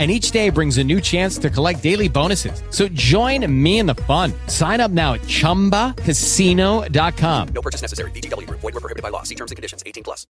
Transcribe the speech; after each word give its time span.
and 0.00 0.10
each 0.10 0.32
day 0.32 0.50
brings 0.50 0.78
a 0.78 0.84
new 0.84 1.00
chance 1.00 1.38
to 1.38 1.50
collect 1.50 1.82
daily 1.82 2.08
bonuses. 2.08 2.62
So 2.70 2.88
join 2.88 3.46
me 3.46 3.80
in 3.80 3.86
the 3.86 3.96
fun. 4.06 4.32
Sign 4.46 4.80
up 4.80 4.90
now 4.90 5.12
at 5.12 5.20
ChumbaCasino.com. 5.22 7.48
No 7.48 7.60
purchase 7.60 7.82
necessary. 7.82 8.10
VGW. 8.12 8.48
Void 8.50 8.62
were 8.62 8.80
prohibited 8.80 9.02
by 9.02 9.10
law. 9.10 9.24
See 9.24 9.34
terms 9.34 9.50
and 9.50 9.56
conditions. 9.56 9.82
18 9.84 10.02
plus. 10.02 10.26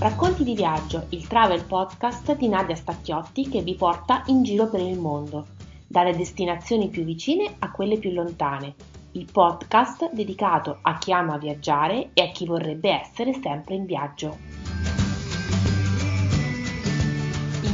Racconti 0.00 0.44
di 0.44 0.54
viaggio, 0.54 1.08
il 1.10 1.26
travel 1.26 1.62
podcast 1.64 2.34
di 2.34 2.48
Nadia 2.48 2.74
Stacchiotti 2.74 3.50
che 3.50 3.60
vi 3.60 3.74
porta 3.74 4.22
in 4.28 4.42
giro 4.42 4.70
per 4.70 4.80
il 4.80 4.98
mondo, 4.98 5.48
dalle 5.86 6.16
destinazioni 6.16 6.88
più 6.88 7.04
vicine 7.04 7.56
a 7.58 7.70
quelle 7.70 7.98
più 7.98 8.10
lontane. 8.10 8.74
Il 9.12 9.28
podcast 9.30 10.10
dedicato 10.10 10.78
a 10.80 10.96
chi 10.96 11.12
ama 11.12 11.36
viaggiare 11.36 12.12
e 12.14 12.22
a 12.22 12.30
chi 12.30 12.46
vorrebbe 12.46 12.98
essere 12.98 13.38
sempre 13.42 13.74
in 13.74 13.84
viaggio. 13.84 14.38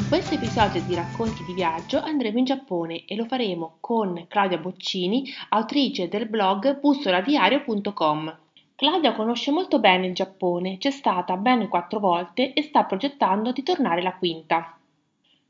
In 0.06 0.12
questo 0.12 0.36
episodio 0.36 0.80
di 0.84 0.94
Racconti 0.94 1.42
di 1.42 1.52
viaggio 1.52 2.00
andremo 2.00 2.38
in 2.38 2.44
Giappone 2.44 3.06
e 3.06 3.16
lo 3.16 3.24
faremo 3.24 3.78
con 3.80 4.26
Claudia 4.28 4.56
Boccini, 4.56 5.24
autrice 5.48 6.08
del 6.08 6.28
blog 6.28 6.78
bussoladiario.com. 6.78 8.38
Claudia 8.76 9.14
conosce 9.14 9.50
molto 9.50 9.80
bene 9.80 10.06
il 10.06 10.14
Giappone, 10.14 10.78
c'è 10.78 10.92
stata 10.92 11.36
ben 11.36 11.66
quattro 11.66 11.98
volte 11.98 12.52
e 12.52 12.62
sta 12.62 12.84
progettando 12.84 13.50
di 13.50 13.64
tornare 13.64 14.00
la 14.00 14.14
quinta. 14.14 14.78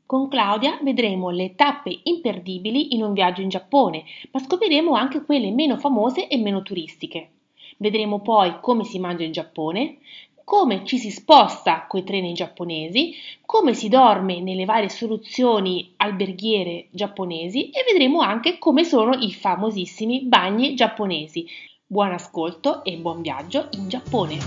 Con 0.07 0.27
Claudia 0.27 0.79
vedremo 0.81 1.29
le 1.29 1.53
tappe 1.53 1.95
imperdibili 2.01 2.95
in 2.95 3.03
un 3.03 3.13
viaggio 3.13 3.41
in 3.41 3.49
Giappone, 3.49 4.05
ma 4.31 4.39
scopriremo 4.39 4.93
anche 4.93 5.23
quelle 5.23 5.51
meno 5.51 5.77
famose 5.77 6.27
e 6.27 6.35
meno 6.35 6.63
turistiche. 6.63 7.29
Vedremo 7.77 8.21
poi 8.21 8.57
come 8.59 8.85
si 8.85 8.97
mangia 8.97 9.23
in 9.23 9.33
Giappone, 9.33 9.99
come 10.47 10.85
ci 10.85 10.97
si 10.97 11.11
sposta 11.11 11.87
coi 11.87 12.05
treni 12.05 12.31
giapponesi, 12.31 13.13
come 13.45 13.73
si 13.73 13.89
dorme 13.89 14.39
nelle 14.39 14.63
varie 14.63 14.87
soluzioni 14.87 15.91
alberghiere 15.97 16.87
giapponesi 16.91 17.69
e 17.69 17.83
vedremo 17.85 18.21
anche 18.21 18.57
come 18.57 18.85
sono 18.85 19.13
i 19.13 19.33
famosissimi 19.33 20.21
bagni 20.21 20.73
giapponesi. 20.73 21.45
Buon 21.85 22.13
ascolto 22.13 22.85
e 22.85 22.95
buon 22.95 23.21
viaggio 23.21 23.67
in 23.71 23.89
Giappone! 23.89 24.37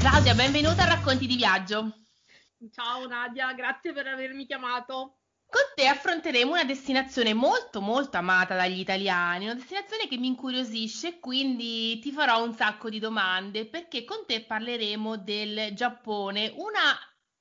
Claudia, 0.00 0.34
benvenuta 0.34 0.82
a 0.82 0.88
Racconti 0.88 1.28
di 1.28 1.36
Viaggio. 1.36 1.92
Ciao 2.72 3.06
Nadia, 3.06 3.52
grazie 3.52 3.92
per 3.92 4.08
avermi 4.08 4.46
chiamato. 4.46 5.19
Con 5.50 5.62
te 5.74 5.86
affronteremo 5.86 6.52
una 6.52 6.64
destinazione 6.64 7.34
molto 7.34 7.80
molto 7.82 8.16
amata 8.16 8.54
dagli 8.54 8.78
italiani, 8.78 9.44
una 9.44 9.54
destinazione 9.54 10.06
che 10.08 10.16
mi 10.16 10.28
incuriosisce, 10.28 11.18
quindi 11.18 11.98
ti 11.98 12.10
farò 12.12 12.42
un 12.42 12.54
sacco 12.54 12.88
di 12.88 12.98
domande 12.98 13.66
perché 13.66 14.04
con 14.04 14.24
te 14.26 14.42
parleremo 14.44 15.18
del 15.18 15.74
Giappone, 15.74 16.52
una 16.56 16.96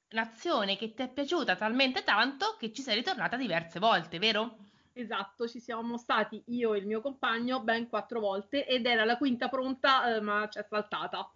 nazione 0.10 0.76
che 0.76 0.94
ti 0.94 1.04
è 1.04 1.10
piaciuta 1.10 1.56
talmente 1.56 2.04
tanto 2.04 2.58
che 2.60 2.74
ci 2.74 2.82
sei 2.82 2.96
ritornata 2.96 3.38
diverse 3.38 3.80
volte, 3.80 4.18
vero? 4.20 4.58
Esatto, 4.94 5.48
ci 5.48 5.60
siamo 5.60 5.98
stati 5.98 6.44
io 6.50 6.74
e 6.76 6.78
il 6.78 6.86
mio 6.86 7.02
compagno 7.02 7.62
ben 7.64 7.88
quattro 7.90 8.20
volte 8.20 8.68
ed 8.68 8.86
era 8.86 9.04
la 9.04 9.18
quinta 9.18 9.50
pronta, 9.50 10.16
eh, 10.16 10.22
ma 10.22 10.48
ci 10.48 10.60
è 10.60 10.66
saltata. 10.70 11.28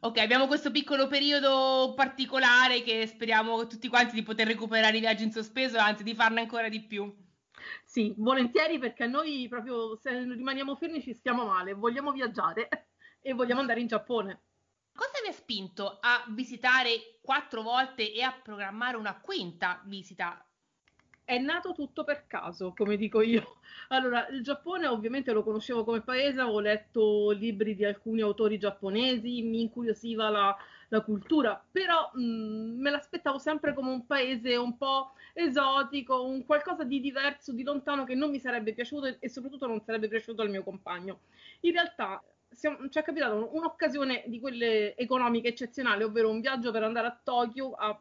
Ok, 0.00 0.18
abbiamo 0.18 0.46
questo 0.46 0.70
piccolo 0.70 1.08
periodo 1.08 1.94
particolare 1.96 2.82
che 2.82 3.06
speriamo 3.06 3.66
tutti 3.66 3.88
quanti 3.88 4.14
di 4.14 4.22
poter 4.22 4.46
recuperare 4.46 4.96
i 4.96 5.00
viaggi 5.00 5.24
in 5.24 5.32
sospeso, 5.32 5.78
anzi 5.78 6.02
di 6.02 6.14
farne 6.14 6.40
ancora 6.40 6.68
di 6.68 6.82
più. 6.84 7.12
Sì, 7.84 8.14
volentieri 8.18 8.78
perché 8.78 9.06
noi 9.06 9.46
proprio 9.48 9.96
se 9.96 10.10
rimaniamo 10.10 10.76
fermi 10.76 11.02
ci 11.02 11.14
stiamo 11.14 11.46
male, 11.46 11.72
vogliamo 11.72 12.12
viaggiare 12.12 12.68
e 13.20 13.32
vogliamo 13.32 13.60
andare 13.60 13.80
in 13.80 13.86
Giappone. 13.86 14.42
Cosa 14.92 15.20
vi 15.22 15.28
ha 15.28 15.32
spinto 15.32 15.98
a 16.00 16.24
visitare 16.28 17.18
quattro 17.20 17.62
volte 17.62 18.12
e 18.12 18.22
a 18.22 18.32
programmare 18.32 18.96
una 18.96 19.18
quinta 19.20 19.82
visita 19.86 20.44
è 21.28 21.36
nato 21.38 21.74
tutto 21.74 22.04
per 22.04 22.26
caso, 22.26 22.72
come 22.74 22.96
dico 22.96 23.20
io. 23.20 23.58
Allora, 23.88 24.26
il 24.28 24.42
Giappone 24.42 24.86
ovviamente 24.86 25.30
lo 25.32 25.42
conoscevo 25.42 25.84
come 25.84 26.00
paese, 26.00 26.40
ho 26.40 26.58
letto 26.58 27.30
libri 27.30 27.74
di 27.74 27.84
alcuni 27.84 28.22
autori 28.22 28.58
giapponesi, 28.58 29.42
mi 29.42 29.60
incuriosiva 29.60 30.30
la, 30.30 30.56
la 30.88 31.00
cultura, 31.02 31.62
però 31.70 32.10
mh, 32.14 32.22
mm, 32.22 32.80
me 32.80 32.90
l'aspettavo 32.90 33.38
sempre 33.38 33.74
come 33.74 33.90
un 33.90 34.06
paese 34.06 34.56
un 34.56 34.78
po' 34.78 35.12
esotico, 35.34 36.24
un 36.24 36.46
qualcosa 36.46 36.84
di 36.84 36.98
diverso, 36.98 37.52
di 37.52 37.62
lontano 37.62 38.04
che 38.04 38.14
non 38.14 38.30
mi 38.30 38.40
sarebbe 38.40 38.72
piaciuto 38.72 39.18
e 39.18 39.28
soprattutto 39.28 39.66
non 39.66 39.82
sarebbe 39.82 40.08
piaciuto 40.08 40.40
al 40.40 40.48
mio 40.48 40.62
compagno. 40.62 41.20
In 41.60 41.72
realtà 41.72 42.22
siamo, 42.50 42.88
ci 42.88 42.98
è 42.98 43.02
capitata 43.02 43.34
un'occasione 43.34 44.24
di 44.26 44.40
quelle 44.40 44.96
economiche 44.96 45.48
eccezionali, 45.48 46.04
ovvero 46.04 46.30
un 46.30 46.40
viaggio 46.40 46.70
per 46.70 46.84
andare 46.84 47.06
a 47.06 47.20
Tokyo 47.22 47.72
a 47.72 47.98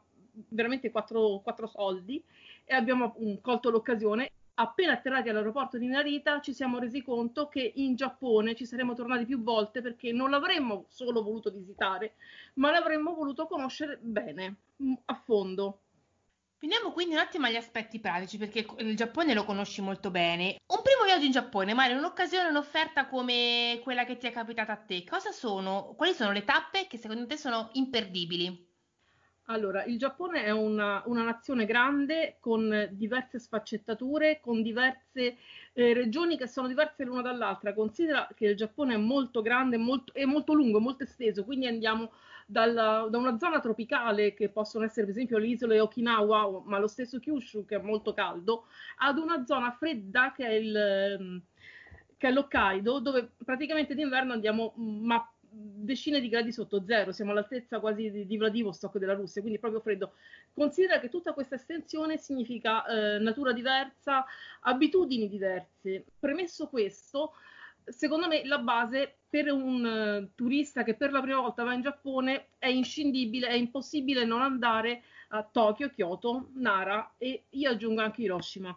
veramente 0.49 0.91
quattro, 0.91 1.39
quattro 1.43 1.67
soldi 1.67 2.23
e 2.67 2.75
abbiamo 2.75 3.15
um, 3.17 3.39
colto 3.41 3.69
l'occasione. 3.69 4.31
Appena 4.59 4.93
atterrati 4.93 5.29
all'aeroporto 5.29 5.77
di 5.77 5.87
Narita 5.87 6.41
ci 6.41 6.53
siamo 6.53 6.79
resi 6.79 7.01
conto 7.01 7.47
che 7.47 7.71
in 7.75 7.95
Giappone 7.95 8.55
ci 8.55 8.65
saremmo 8.65 8.93
tornati 8.93 9.25
più 9.25 9.41
volte 9.41 9.81
perché 9.81 10.11
non 10.11 10.31
l'avremmo 10.31 10.85
solo 10.89 11.23
voluto 11.23 11.51
visitare, 11.51 12.15
ma 12.55 12.71
l'avremmo 12.71 13.13
voluto 13.13 13.47
conoscere 13.47 13.99
bene, 14.01 14.55
mm, 14.83 14.93
a 15.05 15.15
fondo. 15.15 15.81
Veniamo 16.59 16.91
quindi 16.91 17.13
un 17.13 17.19
attimo 17.19 17.45
agli 17.45 17.55
aspetti 17.55 17.99
pratici, 17.99 18.39
perché 18.39 18.65
il 18.79 18.95
Giappone 18.95 19.35
lo 19.35 19.45
conosci 19.45 19.79
molto 19.79 20.09
bene. 20.09 20.57
Un 20.73 20.81
primo 20.81 21.03
viaggio 21.05 21.25
in 21.25 21.31
Giappone, 21.31 21.75
ma 21.75 21.87
in 21.87 21.97
un'occasione, 21.97 22.49
un'offerta 22.49 23.07
come 23.07 23.79
quella 23.83 24.05
che 24.05 24.17
ti 24.17 24.25
è 24.25 24.31
capitata 24.31 24.71
a 24.73 24.77
te, 24.77 25.03
cosa 25.03 25.31
sono, 25.31 25.93
quali 25.95 26.13
sono 26.13 26.31
le 26.31 26.43
tappe 26.43 26.87
che 26.87 26.97
secondo 26.97 27.27
te 27.27 27.37
sono 27.37 27.69
imperdibili? 27.73 28.66
Allora, 29.49 29.85
il 29.85 29.97
Giappone 29.97 30.43
è 30.43 30.51
una, 30.51 31.01
una 31.05 31.23
nazione 31.23 31.65
grande 31.65 32.35
con 32.41 32.89
diverse 32.91 33.39
sfaccettature, 33.39 34.41
con 34.41 34.61
diverse 34.61 35.37
eh, 35.71 35.93
regioni 35.93 36.37
che 36.37 36.47
sono 36.47 36.67
diverse 36.67 37.05
l'una 37.05 37.21
dall'altra. 37.21 37.73
Considera 37.73 38.27
che 38.35 38.47
il 38.47 38.55
Giappone 38.57 38.95
è 38.95 38.97
molto 38.97 39.41
grande 39.41 39.77
molto, 39.77 40.13
è 40.13 40.25
molto 40.25 40.53
lungo, 40.53 40.81
molto 40.81 41.03
esteso, 41.03 41.45
quindi 41.45 41.65
andiamo 41.65 42.11
dalla, 42.45 43.07
da 43.09 43.17
una 43.17 43.37
zona 43.37 43.61
tropicale 43.61 44.33
che 44.33 44.49
possono 44.49 44.83
essere 44.83 45.05
per 45.05 45.15
esempio 45.15 45.37
le 45.37 45.47
isole 45.47 45.79
Okinawa, 45.79 46.63
ma 46.65 46.77
lo 46.77 46.87
stesso 46.87 47.17
Kyushu 47.19 47.65
che 47.65 47.77
è 47.77 47.81
molto 47.81 48.13
caldo, 48.13 48.65
ad 48.97 49.17
una 49.17 49.45
zona 49.45 49.71
fredda 49.71 50.33
che 50.33 50.45
è 50.45 50.53
il 50.53 51.41
che 52.17 52.27
è 52.27 52.31
l'Hokkaido, 52.31 52.99
dove 52.99 53.31
praticamente 53.45 53.93
d'inverno 53.93 54.33
andiamo 54.33 54.73
ma 54.75 55.23
decine 55.59 56.19
di 56.19 56.29
gradi 56.29 56.51
sotto 56.51 56.83
zero, 56.85 57.11
siamo 57.11 57.31
all'altezza 57.31 57.79
quasi 57.79 58.11
di, 58.11 58.25
di 58.25 58.37
Vladivostok 58.37 58.97
della 58.97 59.13
Russia, 59.13 59.41
quindi 59.41 59.59
proprio 59.59 59.81
freddo. 59.81 60.13
Considera 60.53 60.99
che 60.99 61.09
tutta 61.09 61.33
questa 61.33 61.55
estensione 61.55 62.17
significa 62.17 62.85
eh, 62.85 63.19
natura 63.19 63.53
diversa, 63.53 64.25
abitudini 64.61 65.27
diverse. 65.27 66.05
Premesso 66.19 66.67
questo, 66.67 67.33
secondo 67.83 68.27
me 68.27 68.45
la 68.45 68.59
base 68.59 69.15
per 69.29 69.51
un 69.51 69.83
uh, 69.83 70.29
turista 70.35 70.83
che 70.83 70.95
per 70.95 71.11
la 71.11 71.21
prima 71.21 71.39
volta 71.39 71.63
va 71.63 71.73
in 71.73 71.81
Giappone 71.81 72.47
è 72.57 72.67
inscindibile, 72.67 73.47
è 73.47 73.53
impossibile 73.53 74.25
non 74.25 74.41
andare 74.41 75.03
a 75.29 75.43
Tokyo, 75.43 75.89
Kyoto, 75.89 76.49
Nara 76.53 77.15
e 77.17 77.43
io 77.49 77.69
aggiungo 77.69 78.01
anche 78.01 78.21
Hiroshima. 78.21 78.75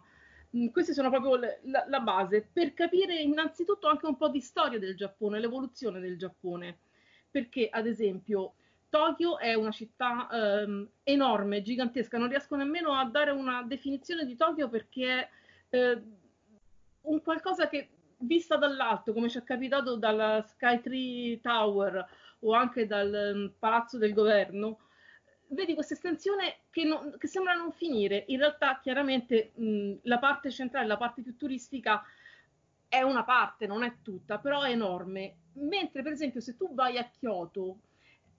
Mm, 0.55 0.67
queste 0.67 0.93
sono 0.93 1.09
proprio 1.09 1.35
le, 1.35 1.59
la, 1.63 1.85
la, 1.87 1.99
base 2.01 2.47
per 2.51 2.73
capire 2.73 3.19
innanzitutto 3.21 3.87
anche 3.87 4.05
un 4.05 4.17
po' 4.17 4.29
di 4.29 4.41
storia 4.41 4.79
del 4.79 4.95
Giappone, 4.95 5.39
l'evoluzione 5.39 5.99
del 5.99 6.17
Giappone. 6.17 6.79
Perché, 7.31 7.69
ad 7.69 7.87
esempio, 7.87 8.55
Tokyo 8.89 9.37
è 9.39 9.53
una 9.53 9.71
città 9.71 10.27
ehm, 10.29 10.89
enorme, 11.03 11.61
gigantesca, 11.61 12.17
non 12.17 12.27
riesco 12.27 12.57
nemmeno 12.57 12.91
a 12.93 13.05
dare 13.05 13.31
una 13.31 13.63
definizione 13.63 14.25
di 14.25 14.35
Tokyo 14.35 14.67
perché 14.67 15.29
è 15.69 15.77
eh, 15.77 16.01
un 17.03 17.21
qualcosa 17.21 17.69
che 17.69 17.89
vista 18.17 18.57
dall'alto, 18.57 19.13
come 19.13 19.29
ci 19.29 19.37
è 19.37 19.43
capitato 19.43 19.95
dalla 19.95 20.41
Skytree 20.41 21.39
Tower 21.39 22.05
o 22.39 22.53
anche 22.53 22.85
dal 22.85 23.31
um, 23.33 23.53
Palazzo 23.57 23.97
del 23.97 24.13
Governo, 24.13 24.79
vedi 25.51 25.73
questa 25.73 25.93
estensione 25.93 26.59
che, 26.69 26.83
non, 26.83 27.15
che, 27.17 27.27
sembra 27.27 27.53
non 27.53 27.71
finire. 27.71 28.25
In 28.27 28.39
realtà, 28.39 28.79
chiaramente, 28.81 29.51
mh, 29.55 29.99
la 30.03 30.19
parte 30.19 30.51
centrale, 30.51 30.87
la 30.87 30.97
parte 30.97 31.21
più 31.21 31.35
turistica, 31.35 32.03
è 32.87 33.01
una 33.01 33.23
parte, 33.23 33.67
non 33.67 33.83
è 33.83 33.95
tutta, 34.01 34.37
però 34.37 34.61
è 34.61 34.71
enorme. 34.71 35.35
Mentre, 35.53 36.01
per 36.01 36.11
esempio, 36.11 36.41
se 36.41 36.55
tu 36.55 36.73
vai 36.73 36.97
a 36.97 37.09
Kyoto, 37.09 37.79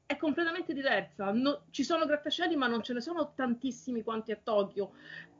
è 0.06 0.16
completamente 0.16 0.74
diversa. 0.74 1.30
No, 1.32 1.64
ci 1.70 1.84
sono 1.84 2.04
grattacieli, 2.04 2.56
ma 2.56 2.66
non 2.66 2.82
ce 2.82 2.92
ne 2.92 3.00
sono 3.00 3.32
tantissimi 3.34 4.02
quanti 4.02 4.32
a 4.32 4.38
Tokyo. 4.42 4.92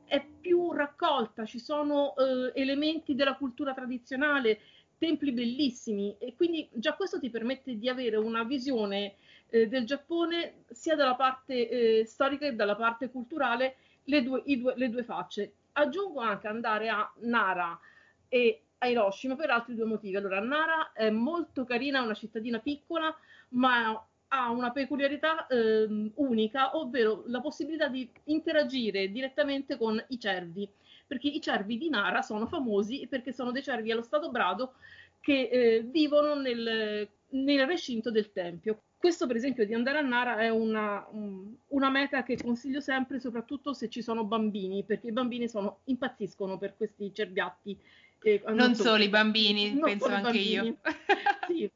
È 0.05 0.23
più 0.23 0.71
raccolta, 0.71 1.45
ci 1.45 1.59
sono 1.59 2.15
eh, 2.15 2.51
elementi 2.59 3.15
della 3.15 3.35
cultura 3.35 3.73
tradizionale, 3.73 4.59
templi 4.97 5.31
bellissimi 5.31 6.15
e 6.17 6.33
quindi 6.35 6.69
già 6.71 6.93
questo 6.93 7.19
ti 7.19 7.29
permette 7.29 7.77
di 7.77 7.89
avere 7.89 8.15
una 8.15 8.43
visione 8.43 9.15
eh, 9.53 9.67
del 9.67 9.85
Giappone 9.85 10.63
sia 10.71 10.95
dalla 10.95 11.13
parte 11.13 11.99
eh, 11.99 12.05
storica 12.05 12.47
che 12.47 12.55
dalla 12.55 12.75
parte 12.75 13.11
culturale, 13.11 13.75
le 14.05 14.23
due, 14.23 14.41
due, 14.45 14.73
le 14.75 14.89
due 14.89 15.03
facce. 15.03 15.53
Aggiungo 15.73 16.21
anche 16.21 16.47
andare 16.47 16.89
a 16.89 17.09
Nara 17.19 17.79
e 18.27 18.63
a 18.79 18.87
Hiroshima 18.87 19.35
per 19.35 19.51
altri 19.51 19.75
due 19.75 19.85
motivi. 19.85 20.15
Allora, 20.15 20.39
Nara 20.39 20.91
è 20.91 21.11
molto 21.11 21.65
carina, 21.65 21.99
è 21.99 22.03
una 22.03 22.15
cittadina 22.15 22.57
piccola, 22.57 23.15
ma 23.49 24.03
ha 24.29 24.49
una 24.49 24.71
peculiarità 24.71 25.45
eh, 25.45 26.11
unica, 26.15 26.75
ovvero 26.75 27.23
la 27.27 27.39
possibilità 27.39 27.87
di 27.87 28.09
interagire 28.25 29.11
direttamente 29.11 29.77
con 29.77 30.03
i 30.07 30.19
cervi, 30.19 30.67
perché 31.05 31.27
i 31.27 31.39
cervi 31.39 31.77
di 31.77 31.89
Nara 31.89 32.23
sono 32.23 32.47
famosi 32.47 33.05
perché 33.07 33.31
sono 33.31 33.51
dei 33.51 33.61
cervi 33.61 33.91
allo 33.91 34.01
stato 34.01 34.31
brado 34.31 34.73
che 35.19 35.47
eh, 35.51 35.81
vivono 35.83 36.33
nel, 36.33 37.07
nel 37.29 37.67
recinto 37.67 38.09
del 38.09 38.31
tempio. 38.31 38.81
Questo, 39.03 39.27
per 39.27 39.35
esempio, 39.35 39.65
di 39.65 39.73
andare 39.73 39.97
a 39.97 40.01
Nara 40.01 40.37
è 40.37 40.47
una, 40.47 41.05
una, 41.11 41.89
meta 41.89 42.23
che 42.23 42.37
consiglio 42.41 42.79
sempre, 42.79 43.19
soprattutto 43.19 43.73
se 43.73 43.89
ci 43.89 44.01
sono 44.01 44.23
bambini, 44.23 44.85
perché 44.85 45.07
i 45.07 45.11
bambini 45.11 45.49
sono, 45.49 45.81
impazziscono 45.83 46.57
per 46.57 46.77
questi 46.77 47.13
cerbiatti. 47.13 47.77
Eh, 48.21 48.41
non 48.53 48.75
solo 48.75 49.03
i 49.03 49.09
bambini, 49.09 49.77
penso 49.77 50.05
anche 50.05 50.21
bambini. 50.21 50.67
io. 50.67 50.77
sì, 51.47 51.69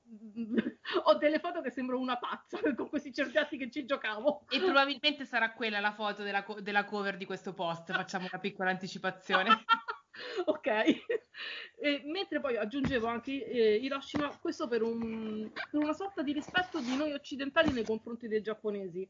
ho 1.03 1.15
delle 1.15 1.39
foto 1.39 1.59
che 1.59 1.69
sembro 1.69 2.00
una 2.00 2.15
pazza 2.15 2.59
con 2.74 2.88
questi 2.88 3.13
cerbiatti 3.13 3.57
che 3.57 3.69
ci 3.69 3.83
giocavo. 3.83 4.45
E 4.47 4.59
probabilmente 4.59 5.25
sarà 5.25 5.51
quella 5.51 5.81
la 5.81 5.91
foto 5.91 6.24
della, 6.24 6.45
della 6.62 6.85
cover 6.85 7.18
di 7.18 7.25
questo 7.25 7.53
post, 7.53 7.91
facciamo 7.91 8.29
una 8.31 8.39
piccola 8.39 8.69
anticipazione. 8.69 9.50
ok, 10.45 10.67
e, 11.79 12.01
mentre 12.05 12.39
poi 12.39 12.57
aggiungevo 12.57 13.07
anche 13.07 13.45
eh, 13.45 13.75
Hiroshima, 13.75 14.35
questo 14.41 14.67
per, 14.67 14.81
un, 14.81 15.49
per, 15.51 15.79
una 15.81 15.93
sorta 15.93 16.21
di 16.21 16.33
rispetto 16.33 16.79
di 16.79 16.95
noi 16.95 17.13
occidentali 17.13 17.71
nei 17.71 17.83
confronti 17.83 18.27
dei 18.27 18.41
giapponesi. 18.41 19.07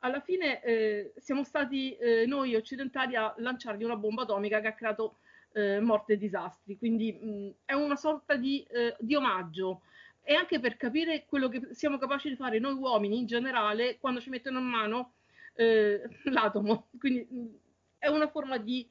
Alla 0.00 0.20
fine 0.20 0.62
eh, 0.62 1.12
siamo 1.16 1.44
stati 1.44 1.96
eh, 1.96 2.26
noi 2.26 2.54
occidentali 2.54 3.16
a 3.16 3.34
lanciargli 3.38 3.84
una 3.84 3.96
bomba 3.96 4.22
atomica 4.22 4.60
che 4.60 4.68
ha 4.68 4.74
creato 4.74 5.16
eh, 5.52 5.80
morte 5.80 6.14
e 6.14 6.18
disastri, 6.18 6.76
quindi 6.76 7.12
mh, 7.12 7.54
è 7.64 7.72
una 7.72 7.96
sorta 7.96 8.36
di, 8.36 8.62
eh, 8.70 8.94
di 8.98 9.14
omaggio 9.14 9.82
e 10.22 10.34
anche 10.34 10.58
per 10.58 10.76
capire 10.76 11.26
quello 11.26 11.48
che 11.48 11.68
siamo 11.72 11.98
capaci 11.98 12.28
di 12.30 12.36
fare 12.36 12.58
noi 12.58 12.74
uomini 12.74 13.18
in 13.18 13.26
generale 13.26 13.98
quando 13.98 14.20
ci 14.20 14.30
mettono 14.30 14.58
in 14.58 14.64
mano 14.66 15.12
eh, 15.54 16.02
l'atomo. 16.24 16.88
Quindi 16.98 17.26
mh, 17.28 17.46
è 17.98 18.08
una 18.08 18.28
forma 18.28 18.58
di 18.58 18.88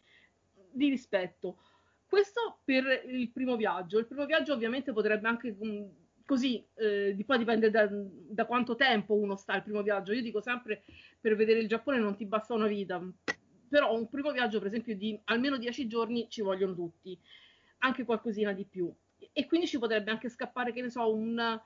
di 0.74 0.90
rispetto. 0.90 1.58
Questo 2.08 2.60
per 2.64 3.04
il 3.08 3.31
primo 3.31 3.56
viaggio. 3.56 3.98
Il 3.98 4.06
primo 4.06 4.25
viaggio 4.25 4.54
ovviamente 4.54 4.94
potrebbe 4.94 5.28
anche 5.28 5.56
mh, 5.60 5.68
mm, 5.68 5.86
così, 6.25 6.64
eh, 6.75 7.14
di 7.16 7.24
poi 7.24 7.38
dipende 7.40 7.70
da, 7.72 7.88
da, 7.90 8.46
quanto 8.46 8.75
tempo 8.75 9.16
uno 9.16 9.36
sta 9.36 9.54
al 9.54 9.64
primo 9.64 9.81
viaggio. 9.81 10.14
Io 10.14 10.22
dico 10.22 10.42
sempre 10.42 10.84
per 11.20 11.36
vedere 11.36 11.60
il 11.60 11.68
Giappone 11.68 11.98
non 11.98 12.16
ti 12.16 12.25
basta 12.25 12.54
una 12.54 12.68
vita, 12.68 13.02
però 13.68 13.96
un 13.96 14.08
primo 14.10 14.31
viaggio 14.31 14.60
per 14.60 14.68
esempio 14.68 14.96
di 14.96 15.20
almeno 15.25 15.58
dieci 15.58 15.88
giorni 15.88 16.28
ci 16.30 16.42
vogliono 16.42 16.75
tutti, 16.75 17.18
anche 17.80 18.06
qualcosina 18.06 18.54
di 18.54 18.66
più. 18.66 18.94
E 19.31 19.48
quindi 19.48 19.68
ci 19.68 19.80
potrebbe 19.80 20.12
anche 20.12 20.30
scappare, 20.30 20.72
che 20.72 20.81
ne 20.81 20.92
so, 20.92 21.12
una, 21.12 21.60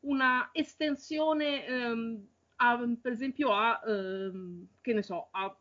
una 0.00 0.50
estensione, 0.52 1.66
ehm, 1.66 2.26
a, 2.56 2.78
per 3.00 3.12
esempio 3.12 3.52
a, 3.52 3.80
ehm, 3.84 4.68
che 4.80 4.92
ne 4.92 5.02
so, 5.02 5.28
a 5.32 5.58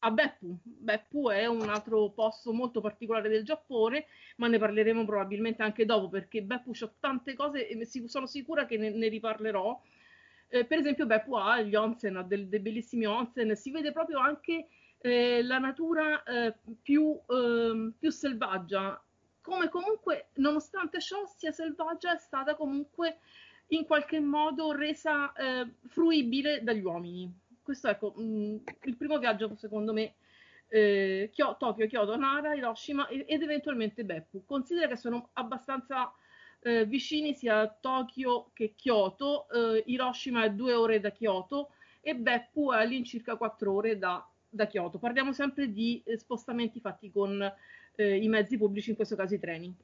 a 0.00 0.10
Beppu. 0.10 0.58
Beppu 0.62 1.28
è 1.28 1.46
un 1.46 1.68
altro 1.68 2.10
posto 2.10 2.52
molto 2.52 2.80
particolare 2.80 3.28
del 3.28 3.44
Giappone, 3.44 4.06
ma 4.36 4.46
ne 4.46 4.58
parleremo 4.58 5.04
probabilmente 5.04 5.62
anche 5.62 5.84
dopo 5.84 6.08
perché 6.08 6.42
Beppu 6.42 6.72
ha 6.80 6.92
tante 6.98 7.34
cose 7.34 7.68
e 7.68 7.86
sono 8.06 8.26
sicura 8.26 8.66
che 8.66 8.76
ne, 8.76 8.90
ne 8.90 9.08
riparlerò. 9.08 9.80
Eh, 10.48 10.64
per 10.64 10.78
esempio, 10.78 11.06
Beppu 11.06 11.34
ha 11.34 11.60
gli 11.60 11.74
onsen, 11.74 12.16
ha 12.16 12.22
dei, 12.22 12.48
dei 12.48 12.60
bellissimi 12.60 13.06
onsen, 13.06 13.54
si 13.56 13.70
vede 13.70 13.92
proprio 13.92 14.18
anche 14.18 14.68
eh, 14.98 15.42
la 15.42 15.58
natura 15.58 16.22
eh, 16.22 16.54
più, 16.82 17.18
ehm, 17.28 17.94
più 17.98 18.10
selvaggia. 18.10 19.02
Come 19.42 19.68
comunque, 19.68 20.30
nonostante 20.34 21.00
ciò 21.00 21.24
sia 21.26 21.52
selvaggia, 21.52 22.14
è 22.14 22.18
stata 22.18 22.54
comunque 22.54 23.18
in 23.68 23.84
qualche 23.84 24.18
modo 24.18 24.72
resa 24.72 25.32
eh, 25.32 25.68
fruibile 25.86 26.62
dagli 26.62 26.82
uomini 26.82 27.32
questo 27.70 27.88
ecco, 27.88 28.12
mh, 28.16 28.22
mm, 28.22 28.56
il 28.84 28.96
primo 28.96 29.18
viaggio 29.18 29.54
secondo 29.56 29.92
me 29.92 30.14
eh, 30.68 31.30
Kyo- 31.32 31.56
Tokyo, 31.56 31.86
Kyoto, 31.86 32.16
Nara, 32.16 32.54
Hiroshima 32.54 33.08
ed 33.08 33.42
eventualmente 33.42 34.04
Beppu. 34.04 34.44
Considera 34.44 34.88
che 34.88 34.96
sono 34.96 35.30
abbastanza 35.34 36.12
eh, 36.60 36.84
vicini 36.84 37.34
sia 37.34 37.68
Tokyo 37.68 38.50
che 38.52 38.74
Kyoto, 38.76 39.48
eh, 39.48 39.84
Hiroshima 39.86 40.44
è 40.44 40.50
due 40.50 40.74
ore 40.74 41.00
da 41.00 41.10
Kyoto 41.12 41.70
e 42.00 42.14
Beppu 42.14 42.72
è 42.72 42.78
all'incirca 42.78 43.36
quattro 43.36 43.72
ore 43.72 43.98
da, 43.98 44.26
da 44.48 44.66
Kyoto. 44.66 44.98
Parliamo 44.98 45.32
sempre 45.32 45.72
di 45.72 46.02
eh, 46.04 46.18
spostamenti 46.18 46.80
fatti 46.80 47.10
con 47.10 47.40
eh, 47.94 48.16
i 48.16 48.28
mezzi 48.28 48.56
pubblici, 48.56 48.90
in 48.90 48.96
questo 48.96 49.16
caso 49.16 49.34
i 49.34 49.38
treni. 49.40 49.74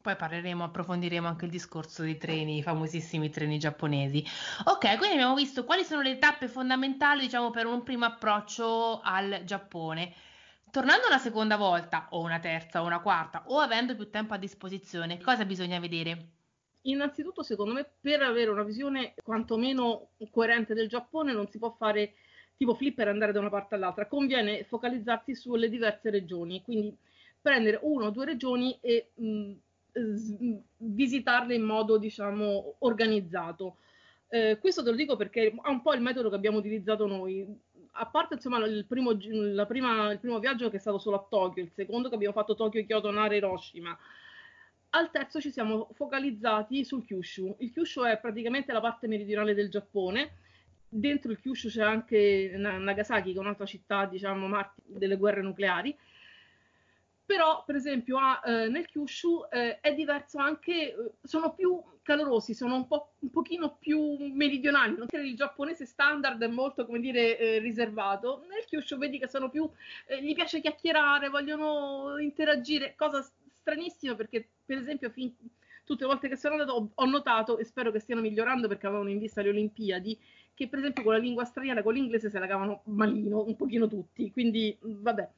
Poi 0.00 0.16
parleremo, 0.16 0.64
approfondiremo 0.64 1.26
anche 1.26 1.44
il 1.44 1.50
discorso 1.50 2.02
dei 2.02 2.16
treni, 2.16 2.58
i 2.58 2.62
famosissimi 2.62 3.30
treni 3.30 3.58
giapponesi. 3.58 4.24
Ok, 4.64 4.96
quindi 4.96 5.14
abbiamo 5.16 5.34
visto 5.34 5.64
quali 5.64 5.84
sono 5.84 6.02
le 6.02 6.18
tappe 6.18 6.48
fondamentali, 6.48 7.22
diciamo, 7.22 7.50
per 7.50 7.66
un 7.66 7.82
primo 7.82 8.04
approccio 8.04 9.00
al 9.02 9.42
Giappone. 9.44 10.14
Tornando 10.70 11.06
una 11.06 11.18
seconda 11.18 11.56
volta, 11.56 12.08
o 12.10 12.20
una 12.20 12.38
terza, 12.38 12.82
o 12.82 12.86
una 12.86 13.00
quarta, 13.00 13.44
o 13.48 13.58
avendo 13.58 13.94
più 13.96 14.08
tempo 14.10 14.34
a 14.34 14.38
disposizione, 14.38 15.20
cosa 15.20 15.44
bisogna 15.44 15.78
vedere? 15.80 16.32
Innanzitutto, 16.82 17.42
secondo 17.42 17.74
me, 17.74 17.90
per 18.00 18.22
avere 18.22 18.50
una 18.50 18.62
visione 18.62 19.14
quantomeno 19.22 20.10
coerente 20.30 20.74
del 20.74 20.88
Giappone, 20.88 21.32
non 21.32 21.48
si 21.48 21.58
può 21.58 21.70
fare 21.76 22.14
tipo 22.56 22.74
flipper 22.74 23.08
e 23.08 23.10
andare 23.10 23.32
da 23.32 23.40
una 23.40 23.50
parte 23.50 23.74
all'altra. 23.74 24.06
Conviene 24.06 24.64
focalizzarsi 24.64 25.34
sulle 25.34 25.68
diverse 25.68 26.10
regioni, 26.10 26.62
quindi 26.62 26.96
prendere 27.40 27.78
una 27.82 28.06
o 28.06 28.10
due 28.10 28.24
regioni 28.26 28.78
e 28.80 29.10
mh, 29.14 29.52
visitarle 30.76 31.54
in 31.54 31.62
modo, 31.62 31.98
diciamo, 31.98 32.76
organizzato. 32.80 33.76
Eh, 34.28 34.58
questo 34.60 34.82
te 34.82 34.90
lo 34.90 34.96
dico 34.96 35.16
perché 35.16 35.48
è 35.48 35.68
un 35.68 35.80
po' 35.80 35.94
il 35.94 36.02
metodo 36.02 36.28
che 36.28 36.36
abbiamo 36.36 36.58
utilizzato 36.58 37.06
noi. 37.06 37.46
A 37.92 38.06
parte 38.06 38.34
insomma 38.34 38.58
il 38.64 38.84
primo, 38.86 39.16
prima, 39.66 40.12
il 40.12 40.18
primo 40.18 40.38
viaggio 40.38 40.70
che 40.70 40.76
è 40.76 40.80
stato 40.80 40.98
solo 40.98 41.16
a 41.16 41.26
Tokyo, 41.28 41.62
il 41.62 41.70
secondo 41.72 42.08
che 42.08 42.14
abbiamo 42.14 42.34
fatto 42.34 42.54
Tokyo, 42.54 42.84
Kyoto, 42.84 43.10
Nara, 43.10 43.34
Hiroshima. 43.34 43.96
Al 44.90 45.10
terzo 45.10 45.40
ci 45.40 45.50
siamo 45.50 45.88
focalizzati 45.94 46.84
sul 46.84 47.04
Kyushu. 47.04 47.56
Il 47.58 47.72
Kyushu 47.72 48.02
è 48.02 48.18
praticamente 48.18 48.72
la 48.72 48.80
parte 48.80 49.06
meridionale 49.06 49.54
del 49.54 49.68
Giappone. 49.68 50.36
Dentro 50.88 51.30
il 51.30 51.40
Kyushu 51.40 51.68
c'è 51.68 51.82
anche 51.82 52.54
Nagasaki, 52.56 53.32
che 53.32 53.38
è 53.38 53.40
un'altra 53.40 53.66
città, 53.66 54.06
diciamo, 54.06 54.48
delle 54.84 55.16
guerre 55.16 55.42
nucleari 55.42 55.96
però 57.28 57.62
per 57.66 57.76
esempio 57.76 58.16
a, 58.16 58.40
eh, 58.42 58.68
nel 58.68 58.86
Kyushu 58.86 59.48
eh, 59.50 59.80
è 59.80 59.92
diverso 59.92 60.38
anche, 60.38 60.72
eh, 60.72 60.94
sono 61.22 61.52
più 61.52 61.78
calorosi, 62.00 62.54
sono 62.54 62.74
un, 62.74 62.86
po', 62.86 63.16
un 63.18 63.28
pochino 63.28 63.76
più 63.78 64.16
meridionali, 64.32 64.96
non 64.96 65.06
il 65.12 65.36
giapponese 65.36 65.84
standard 65.84 66.42
è 66.42 66.46
molto, 66.46 66.86
come 66.86 67.00
dire, 67.00 67.38
eh, 67.38 67.58
riservato, 67.58 68.46
nel 68.48 68.64
Kyushu 68.64 68.96
vedi 68.96 69.18
che 69.18 69.28
sono 69.28 69.50
più, 69.50 69.68
eh, 70.06 70.22
gli 70.22 70.32
piace 70.32 70.62
chiacchierare, 70.62 71.28
vogliono 71.28 72.16
interagire, 72.16 72.94
cosa 72.96 73.22
stranissima 73.52 74.14
perché 74.14 74.48
per 74.64 74.78
esempio 74.78 75.10
fin, 75.10 75.30
tutte 75.84 76.04
le 76.04 76.10
volte 76.10 76.28
che 76.28 76.36
sono 76.36 76.54
andato 76.54 76.72
ho, 76.72 76.88
ho 76.94 77.04
notato, 77.04 77.58
e 77.58 77.64
spero 77.64 77.90
che 77.90 77.98
stiano 77.98 78.22
migliorando 78.22 78.68
perché 78.68 78.86
avevano 78.86 79.10
in 79.10 79.18
vista 79.18 79.42
le 79.42 79.50
Olimpiadi, 79.50 80.18
che 80.54 80.66
per 80.66 80.78
esempio 80.78 81.02
con 81.02 81.12
la 81.12 81.18
lingua 81.18 81.44
straniera, 81.44 81.82
con 81.82 81.92
l'inglese 81.92 82.30
se 82.30 82.38
la 82.38 82.46
cavano 82.46 82.80
malino, 82.84 83.44
un 83.44 83.54
pochino 83.54 83.86
tutti, 83.86 84.30
quindi 84.30 84.74
vabbè 84.80 85.28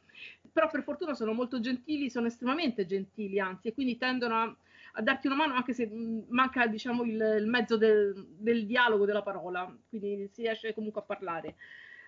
però 0.52 0.68
per 0.68 0.82
fortuna 0.82 1.14
sono 1.14 1.32
molto 1.32 1.60
gentili, 1.60 2.10
sono 2.10 2.26
estremamente 2.26 2.86
gentili 2.86 3.38
anzi, 3.38 3.68
e 3.68 3.74
quindi 3.74 3.96
tendono 3.96 4.34
a, 4.34 4.56
a 4.94 5.02
darti 5.02 5.26
una 5.26 5.36
mano 5.36 5.54
anche 5.54 5.72
se 5.72 5.88
manca 6.28 6.66
diciamo 6.66 7.02
il, 7.04 7.36
il 7.40 7.46
mezzo 7.46 7.76
del, 7.76 8.26
del, 8.38 8.66
dialogo, 8.66 9.04
della 9.04 9.22
parola, 9.22 9.72
quindi 9.88 10.28
si 10.32 10.42
riesce 10.42 10.74
comunque 10.74 11.00
a 11.00 11.04
parlare. 11.04 11.54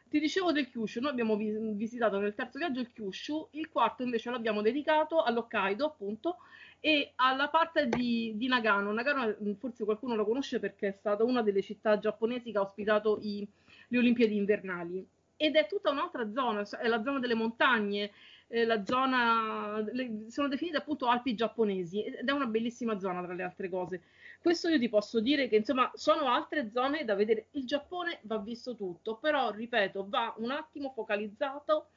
Ti 0.08 0.20
dicevo 0.20 0.52
del 0.52 0.68
Kyushu, 0.68 1.00
noi 1.00 1.10
abbiamo 1.10 1.36
vi- 1.36 1.72
visitato 1.72 2.18
nel 2.18 2.34
terzo 2.34 2.58
viaggio 2.58 2.80
il 2.80 2.92
Kyushu, 2.92 3.48
il 3.52 3.70
quarto 3.70 4.02
invece 4.02 4.30
l'abbiamo 4.30 4.60
dedicato 4.60 5.22
all'Hokkaido 5.22 5.86
appunto 5.86 6.36
e 6.80 7.12
alla 7.16 7.48
parte 7.48 7.88
di, 7.88 8.32
di 8.36 8.46
Nagano. 8.46 8.92
Nagano 8.92 9.34
forse 9.58 9.84
qualcuno 9.84 10.14
lo 10.14 10.26
conosce 10.26 10.58
perché 10.58 10.88
è 10.88 10.96
stata 10.98 11.24
una 11.24 11.40
delle 11.40 11.62
città 11.62 11.98
giapponesi 11.98 12.52
che 12.52 12.58
ha 12.58 12.62
ospitato 12.62 13.20
i, 13.22 13.46
le 13.88 13.98
Olimpiadi 13.98 14.36
invernali 14.36 15.06
ed 15.42 15.56
è 15.56 15.66
tutta 15.66 15.90
un'altra 15.90 16.30
zona, 16.30 16.62
è 16.78 16.86
la 16.88 17.02
zona 17.02 17.18
delle 17.18 17.34
montagne, 17.34 18.12
eh, 18.52 18.66
la 18.66 18.84
zona, 18.84 19.82
le, 19.92 20.26
sono 20.28 20.46
definite 20.46 20.76
appunto 20.76 21.06
Alpi 21.06 21.34
giapponesi 21.34 22.04
ed 22.04 22.28
è 22.28 22.32
una 22.32 22.44
bellissima 22.44 22.98
zona 22.98 23.22
tra 23.22 23.32
le 23.32 23.42
altre 23.42 23.70
cose. 23.70 24.02
Questo 24.42 24.68
io 24.68 24.78
ti 24.78 24.90
posso 24.90 25.20
dire 25.20 25.48
che 25.48 25.56
insomma 25.56 25.90
sono 25.94 26.26
altre 26.26 26.70
zone 26.70 27.06
da 27.06 27.14
vedere. 27.14 27.46
Il 27.52 27.64
Giappone 27.64 28.18
va 28.22 28.36
visto 28.36 28.76
tutto, 28.76 29.16
però 29.16 29.50
ripeto, 29.50 30.04
va 30.06 30.34
un 30.36 30.50
attimo 30.50 30.90
focalizzato 30.90 31.88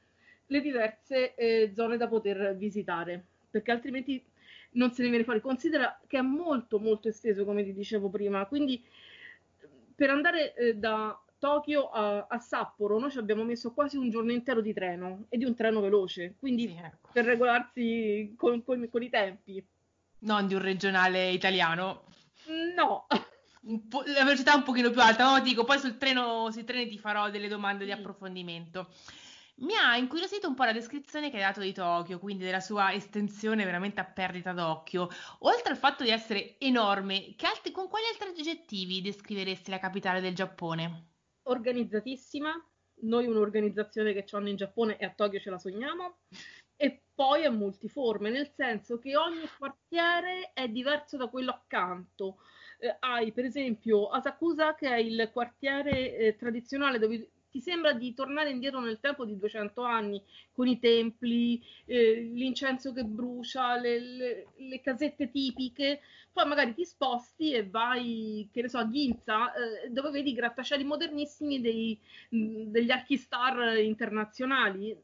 le 0.46 0.60
diverse 0.62 1.34
eh, 1.34 1.72
zone 1.74 1.98
da 1.98 2.08
poter 2.08 2.56
visitare, 2.56 3.22
perché 3.50 3.72
altrimenti 3.72 4.24
non 4.72 4.92
se 4.92 5.02
ne 5.02 5.10
viene 5.10 5.24
fuori. 5.24 5.40
Considera 5.40 6.00
che 6.06 6.16
è 6.16 6.22
molto 6.22 6.78
molto 6.78 7.08
esteso, 7.08 7.44
come 7.44 7.64
ti 7.64 7.74
dicevo 7.74 8.08
prima, 8.08 8.46
quindi 8.46 8.82
per 9.94 10.08
andare 10.08 10.54
eh, 10.54 10.74
da 10.74 11.20
Tokyo 11.38 11.90
a, 11.90 12.26
a, 12.28 12.38
Sapporo 12.38 12.98
noi 12.98 13.10
ci 13.10 13.18
abbiamo 13.18 13.44
messo 13.44 13.72
quasi 13.72 13.96
un 13.96 14.08
giorno 14.08 14.32
intero 14.32 14.60
di 14.60 14.72
treno 14.72 15.26
e 15.28 15.36
di 15.36 15.44
un 15.44 15.54
treno 15.54 15.80
veloce, 15.80 16.34
quindi 16.38 16.68
sì, 16.68 16.76
ecco. 16.82 17.10
per 17.12 17.24
regolarsi 17.26 18.34
con, 18.36 18.64
con, 18.64 18.88
con, 18.88 19.02
i 19.02 19.10
tempi. 19.10 19.64
Non 20.20 20.46
di 20.46 20.54
un 20.54 20.62
regionale 20.62 21.30
italiano? 21.30 22.04
No. 22.74 23.06
la 23.08 24.24
velocità 24.24 24.52
è 24.52 24.56
un 24.56 24.62
pochino 24.62 24.90
più 24.90 25.00
alta, 25.00 25.30
ma 25.30 25.40
dico, 25.40 25.64
poi 25.64 25.78
sul 25.78 25.98
treno, 25.98 26.50
sui 26.50 26.64
treni 26.64 26.88
ti 26.88 26.98
farò 26.98 27.28
delle 27.28 27.48
domande 27.48 27.84
sì. 27.84 27.92
di 27.92 27.92
approfondimento. 27.92 28.88
Mi 29.58 29.74
ha 29.74 29.96
incuriosito 29.96 30.48
un 30.48 30.54
po' 30.54 30.64
la 30.64 30.72
descrizione 30.72 31.30
che 31.30 31.36
hai 31.36 31.42
dato 31.42 31.60
di 31.60 31.72
Tokyo, 31.72 32.18
quindi 32.18 32.44
della 32.44 32.60
sua 32.60 32.92
estensione 32.92 33.64
veramente 33.64 34.00
a 34.00 34.04
perdita 34.04 34.52
d'occhio. 34.52 35.08
Oltre 35.40 35.70
al 35.70 35.78
fatto 35.78 36.02
di 36.02 36.10
essere 36.10 36.56
enorme, 36.58 37.34
altri, 37.40 37.72
con 37.72 37.88
quali 37.88 38.04
altri 38.06 38.38
aggettivi 38.38 39.00
descriveresti 39.00 39.70
la 39.70 39.78
capitale 39.78 40.20
del 40.20 40.34
Giappone? 40.34 41.14
Organizzatissima, 41.46 42.52
noi 43.02 43.26
un'organizzazione 43.26 44.12
che 44.12 44.24
hanno 44.30 44.48
in 44.48 44.56
Giappone 44.56 44.96
e 44.98 45.04
a 45.04 45.10
Tokyo 45.10 45.40
ce 45.40 45.50
la 45.50 45.58
sogniamo, 45.58 46.18
e 46.76 47.02
poi 47.14 47.42
è 47.42 47.48
multiforme, 47.48 48.30
nel 48.30 48.50
senso 48.54 48.98
che 48.98 49.16
ogni 49.16 49.48
quartiere 49.58 50.50
è 50.52 50.68
diverso 50.68 51.16
da 51.16 51.28
quello 51.28 51.50
accanto. 51.50 52.38
Eh, 52.78 52.94
hai 53.00 53.32
per 53.32 53.44
esempio 53.46 54.08
Asakusa 54.08 54.74
che 54.74 54.88
è 54.88 54.96
il 54.96 55.30
quartiere 55.32 56.16
eh, 56.16 56.36
tradizionale 56.36 56.98
dove 56.98 57.30
ti 57.56 57.62
sembra 57.62 57.94
di 57.94 58.12
tornare 58.12 58.50
indietro 58.50 58.80
nel 58.80 59.00
tempo 59.00 59.24
di 59.24 59.38
200 59.38 59.82
anni 59.82 60.22
con 60.52 60.68
i 60.68 60.78
templi, 60.78 61.62
eh, 61.86 62.20
l'incenso 62.34 62.92
che 62.92 63.02
brucia, 63.02 63.78
le, 63.78 63.98
le, 63.98 64.46
le, 64.56 64.80
casette 64.82 65.30
tipiche, 65.30 66.00
poi 66.30 66.46
magari 66.46 66.74
ti 66.74 66.84
sposti 66.84 67.52
e 67.52 67.66
vai, 67.66 68.46
che 68.52 68.60
ne 68.60 68.68
so, 68.68 68.76
a 68.76 68.90
Ginza, 68.90 69.54
eh, 69.54 69.88
dove 69.88 70.10
vedi 70.10 70.30
i 70.30 70.34
grattacieli 70.34 70.84
modernissimi 70.84 71.62
dei, 71.62 71.98
degli 72.28 72.90
archistar 72.90 73.78
internazionali. 73.78 74.94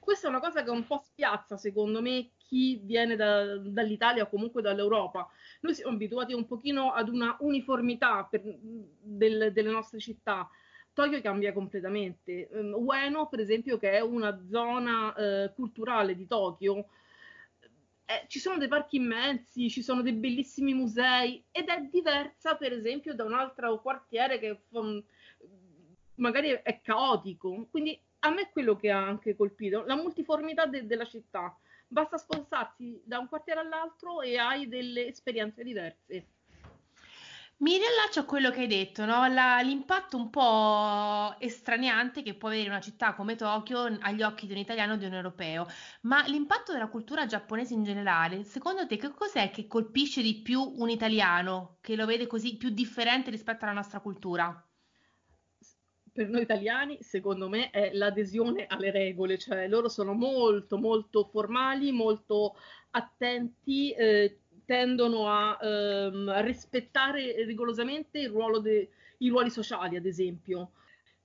Questa 0.00 0.26
è 0.26 0.30
una 0.30 0.40
cosa 0.40 0.62
che 0.62 0.70
un 0.70 0.86
po' 0.86 1.02
spiazza, 1.04 1.58
secondo 1.58 2.00
me, 2.00 2.30
chi 2.38 2.80
viene 2.82 3.16
da, 3.16 3.58
dall'Italia 3.58 4.22
o 4.22 4.30
comunque 4.30 4.62
dall'Europa. 4.62 5.28
Noi 5.60 5.74
siamo 5.74 5.92
abituati 5.92 6.32
un 6.32 6.46
pochino 6.46 6.92
ad 6.92 7.10
una 7.10 7.36
uniformità 7.40 8.26
per, 8.30 8.42
del, 8.42 9.52
delle 9.52 9.70
nostre 9.70 9.98
città, 9.98 10.48
Tokyo 10.94 11.20
cambia 11.20 11.52
completamente. 11.52 12.48
Um, 12.52 12.72
Ueno, 12.74 13.28
per 13.28 13.40
esempio, 13.40 13.76
che 13.76 13.90
è 13.90 14.00
una 14.00 14.40
zona 14.48 15.12
uh, 15.14 15.52
culturale 15.54 16.16
di 16.16 16.26
Tokyo, 16.26 16.86
eh, 18.06 18.24
ci 18.28 18.38
sono 18.38 18.58
dei 18.58 18.68
parchi 18.68 18.96
immensi, 18.96 19.68
ci 19.70 19.82
sono 19.82 20.02
dei 20.02 20.12
bellissimi 20.12 20.72
musei 20.72 21.42
ed 21.50 21.68
è 21.68 21.80
diversa, 21.90 22.56
per 22.56 22.72
esempio, 22.72 23.14
da 23.14 23.24
un 23.24 23.34
altro 23.34 23.80
quartiere 23.80 24.38
che 24.38 24.60
um, 24.70 25.02
magari 26.16 26.50
è 26.62 26.80
caotico. 26.80 27.66
Quindi 27.70 27.98
a 28.20 28.30
me 28.30 28.42
è 28.42 28.50
quello 28.50 28.76
che 28.76 28.90
ha 28.90 29.04
anche 29.04 29.34
colpito, 29.34 29.84
la 29.84 29.96
multiformità 29.96 30.66
de- 30.66 30.86
della 30.86 31.04
città. 31.04 31.56
Basta 31.86 32.16
spostarsi 32.16 33.00
da 33.04 33.18
un 33.18 33.28
quartiere 33.28 33.60
all'altro 33.60 34.20
e 34.20 34.38
hai 34.38 34.68
delle 34.68 35.08
esperienze 35.08 35.62
diverse. 35.62 36.33
Mi 37.58 37.78
riallaccio 37.78 38.20
a 38.20 38.24
quello 38.26 38.50
che 38.50 38.60
hai 38.60 38.66
detto, 38.68 39.04
no? 39.04 39.26
La- 39.28 39.60
l'impatto 39.60 40.16
un 40.16 40.28
po' 40.30 41.34
estraniante 41.40 42.22
che 42.22 42.34
può 42.36 42.48
avere 42.48 42.68
una 42.68 42.80
città 42.80 43.14
come 43.14 43.34
Tokyo 43.36 43.84
agli 44.00 44.22
occhi 44.22 44.46
di 44.46 44.52
un 44.52 44.58
italiano 44.58 44.92
o 44.94 44.96
di 44.96 45.04
un 45.06 45.14
europeo, 45.14 45.66
ma 46.02 46.24
l'impatto 46.28 46.72
della 46.72 46.88
cultura 46.88 47.26
giapponese 47.26 47.74
in 47.74 47.82
generale, 47.84 48.44
secondo 48.44 48.86
te 48.86 48.96
che 48.96 49.10
cos'è 49.12 49.50
che 49.50 49.66
colpisce 49.66 50.22
di 50.22 50.42
più 50.42 50.60
un 50.62 50.90
italiano, 50.90 51.78
che 51.80 51.96
lo 51.96 52.06
vede 52.06 52.26
così 52.28 52.56
più 52.56 52.70
differente 52.70 53.30
rispetto 53.30 53.64
alla 53.64 53.74
nostra 53.74 53.98
cultura? 54.00 54.64
per 56.14 56.28
noi 56.28 56.42
italiani, 56.42 56.98
secondo 57.02 57.48
me, 57.48 57.70
è 57.70 57.92
l'adesione 57.92 58.66
alle 58.68 58.92
regole, 58.92 59.36
cioè 59.36 59.66
loro 59.66 59.88
sono 59.88 60.12
molto, 60.12 60.78
molto 60.78 61.24
formali, 61.24 61.90
molto 61.90 62.54
attenti, 62.90 63.92
eh, 63.92 64.43
tendono 64.64 65.28
a, 65.28 65.58
ehm, 65.60 66.28
a 66.28 66.40
rispettare 66.40 67.44
rigorosamente 67.44 68.18
il 68.18 68.60
de, 68.62 68.88
i 69.18 69.28
ruoli 69.28 69.50
sociali, 69.50 69.96
ad 69.96 70.06
esempio. 70.06 70.72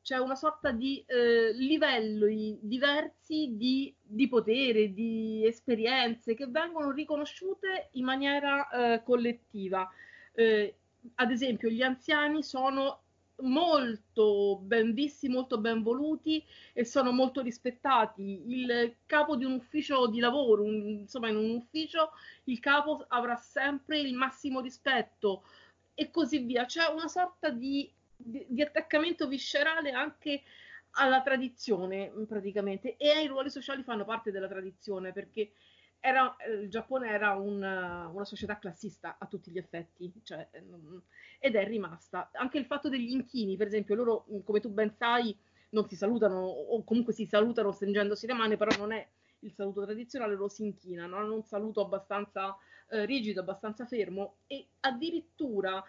C'è 0.01 0.17
una 0.17 0.35
sorta 0.35 0.71
di 0.71 1.03
eh, 1.05 1.51
livelli 1.53 2.57
diversi 2.61 3.55
di, 3.57 3.93
di, 4.01 4.27
potere, 4.27 4.93
di 4.93 5.45
esperienze 5.45 6.33
che 6.33 6.47
vengono 6.47 6.91
riconosciute 6.91 7.89
in 7.93 8.05
maniera 8.05 8.69
eh, 8.69 9.03
collettiva. 9.03 9.87
Eh, 10.33 10.73
ad 11.15 11.31
esempio, 11.31 11.69
gli 11.69 11.81
anziani 11.81 12.43
sono 12.43 13.01
molto 13.41 14.59
ben 14.61 14.93
visti, 14.93 15.29
molto 15.29 15.59
ben 15.59 15.81
voluti 15.81 16.43
e 16.73 16.85
sono 16.85 17.11
molto 17.11 17.41
rispettati. 17.41 18.43
Il 18.47 18.95
capo 19.05 19.35
di 19.35 19.45
un 19.45 19.53
ufficio 19.53 20.07
di 20.07 20.19
lavoro, 20.19 20.63
un, 20.63 20.99
insomma 21.01 21.29
in 21.29 21.35
un 21.35 21.51
ufficio, 21.51 22.11
il 22.45 22.59
capo 22.59 23.05
avrà 23.07 23.35
sempre 23.35 23.99
il 23.99 24.13
massimo 24.13 24.61
rispetto 24.61 25.43
e 25.93 26.09
così 26.11 26.39
via. 26.39 26.65
C'è 26.65 26.87
una 26.87 27.07
sorta 27.07 27.49
di, 27.49 27.91
di, 28.15 28.45
di 28.47 28.61
attaccamento 28.61 29.27
viscerale 29.27 29.91
anche 29.91 30.43
alla 30.91 31.21
tradizione 31.21 32.11
praticamente 32.27 32.97
e 32.97 33.09
ai 33.09 33.27
ruoli 33.27 33.49
sociali 33.49 33.83
fanno 33.83 34.05
parte 34.05 34.31
della 34.31 34.47
tradizione 34.47 35.11
perché 35.11 35.51
era, 35.99 36.35
eh, 36.37 36.51
il 36.51 36.69
Giappone 36.69 37.09
era 37.09 37.35
una, 37.35 38.07
una, 38.07 38.25
società 38.25 38.57
classista 38.57 39.17
a 39.19 39.25
tutti 39.25 39.51
gli 39.51 39.57
effetti, 39.57 40.11
cioè, 40.23 40.47
ed 41.39 41.55
è 41.55 41.67
rimasta. 41.67 42.29
Anche 42.33 42.57
il 42.57 42.65
fatto 42.65 42.89
degli 42.89 43.11
inchini, 43.11 43.57
per 43.57 43.67
esempio, 43.67 43.95
loro, 43.95 44.25
mm, 44.31 44.39
come 44.43 44.59
tu 44.59 44.69
ben 44.69 44.93
sai, 44.95 45.35
non 45.71 45.87
si 45.87 45.95
salutano, 45.95 46.39
o 46.39 46.83
comunque 46.83 47.13
si 47.13 47.25
salutano 47.25 47.71
stringendosi 47.71 48.27
le 48.27 48.33
mani, 48.33 48.57
però 48.57 48.75
non 48.77 48.91
è 48.93 49.07
il 49.39 49.53
saluto 49.53 49.83
tradizionale, 49.83 50.35
lo 50.35 50.47
si 50.47 50.63
inchinano, 50.63 51.17
hanno 51.17 51.35
un 51.35 51.43
saluto 51.43 51.81
abbastanza 51.81 52.57
eh, 52.89 53.05
rigido, 53.05 53.41
abbastanza 53.41 53.85
fermo, 53.85 54.37
e 54.47 54.67
addirittura 54.81 55.83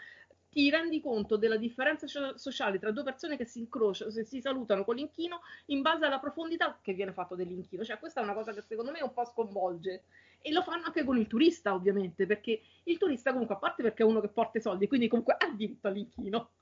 ti 0.50 0.68
rendi 0.68 1.00
conto 1.00 1.36
della 1.36 1.56
differenza 1.56 2.06
sociale 2.36 2.78
tra 2.78 2.90
due 2.90 3.04
persone 3.04 3.36
che 3.36 3.44
si 3.44 3.60
incrociano, 3.60 4.10
se 4.10 4.24
si 4.24 4.40
salutano 4.40 4.84
con 4.84 4.96
l'inchino, 4.96 5.40
in 5.66 5.80
base 5.82 6.04
alla 6.04 6.18
profondità 6.18 6.78
che 6.82 6.92
viene 6.92 7.12
fatto 7.12 7.34
dell'inchino. 7.36 7.84
Cioè, 7.84 7.98
questa 7.98 8.20
è 8.20 8.24
una 8.24 8.34
cosa 8.34 8.52
che 8.52 8.62
secondo 8.62 8.90
me 8.90 9.00
un 9.02 9.12
po' 9.12 9.24
sconvolge. 9.24 10.02
E 10.42 10.52
lo 10.52 10.62
fanno 10.62 10.86
anche 10.86 11.04
con 11.04 11.18
il 11.18 11.26
turista, 11.26 11.74
ovviamente, 11.74 12.26
perché 12.26 12.60
il 12.84 12.98
turista 12.98 13.30
comunque, 13.30 13.54
a 13.56 13.58
parte 13.58 13.82
perché 13.82 14.02
è 14.02 14.06
uno 14.06 14.20
che 14.20 14.28
porta 14.28 14.58
i 14.58 14.62
soldi, 14.62 14.88
quindi 14.88 15.06
comunque 15.06 15.36
ha 15.38 15.48
diritto 15.54 15.86
all'inchino, 15.86 16.52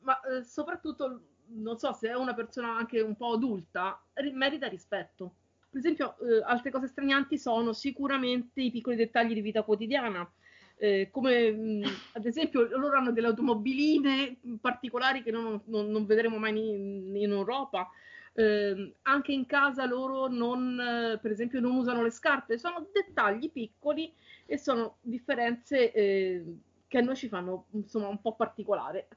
ma 0.00 0.20
eh, 0.20 0.42
soprattutto, 0.44 1.20
non 1.48 1.78
so, 1.78 1.92
se 1.92 2.08
è 2.08 2.14
una 2.14 2.34
persona 2.34 2.76
anche 2.76 3.00
un 3.00 3.16
po' 3.16 3.32
adulta, 3.32 4.00
ri- 4.14 4.32
merita 4.32 4.68
rispetto. 4.68 5.34
Per 5.68 5.80
esempio, 5.80 6.16
eh, 6.20 6.42
altre 6.44 6.70
cose 6.70 6.86
stranianti 6.86 7.36
sono 7.36 7.72
sicuramente 7.72 8.60
i 8.62 8.70
piccoli 8.70 8.96
dettagli 8.96 9.34
di 9.34 9.40
vita 9.40 9.62
quotidiana. 9.62 10.28
Eh, 10.76 11.08
come 11.10 11.50
mh, 11.52 11.82
ad 12.12 12.26
esempio 12.26 12.66
loro 12.76 12.96
hanno 12.96 13.12
delle 13.12 13.28
automobiline 13.28 14.38
particolari 14.60 15.22
che 15.22 15.30
non, 15.30 15.60
non, 15.66 15.90
non 15.90 16.04
vedremo 16.04 16.38
mai 16.38 16.50
in, 16.50 17.14
in 17.16 17.30
Europa. 17.30 17.88
Eh, 18.36 18.94
anche 19.02 19.32
in 19.32 19.46
casa 19.46 19.86
loro 19.86 20.26
non, 20.26 20.78
eh, 20.80 21.18
per 21.20 21.30
esempio, 21.30 21.60
non 21.60 21.76
usano 21.76 22.02
le 22.02 22.10
scarpe, 22.10 22.58
sono 22.58 22.88
dettagli 22.92 23.50
piccoli 23.50 24.12
e 24.46 24.58
sono 24.58 24.96
differenze 25.00 25.92
eh, 25.92 26.44
che 26.88 26.98
a 26.98 27.00
noi 27.02 27.16
ci 27.16 27.28
fanno 27.28 27.66
insomma 27.70 28.08
un 28.08 28.20
po' 28.20 28.34
particolare. 28.34 29.08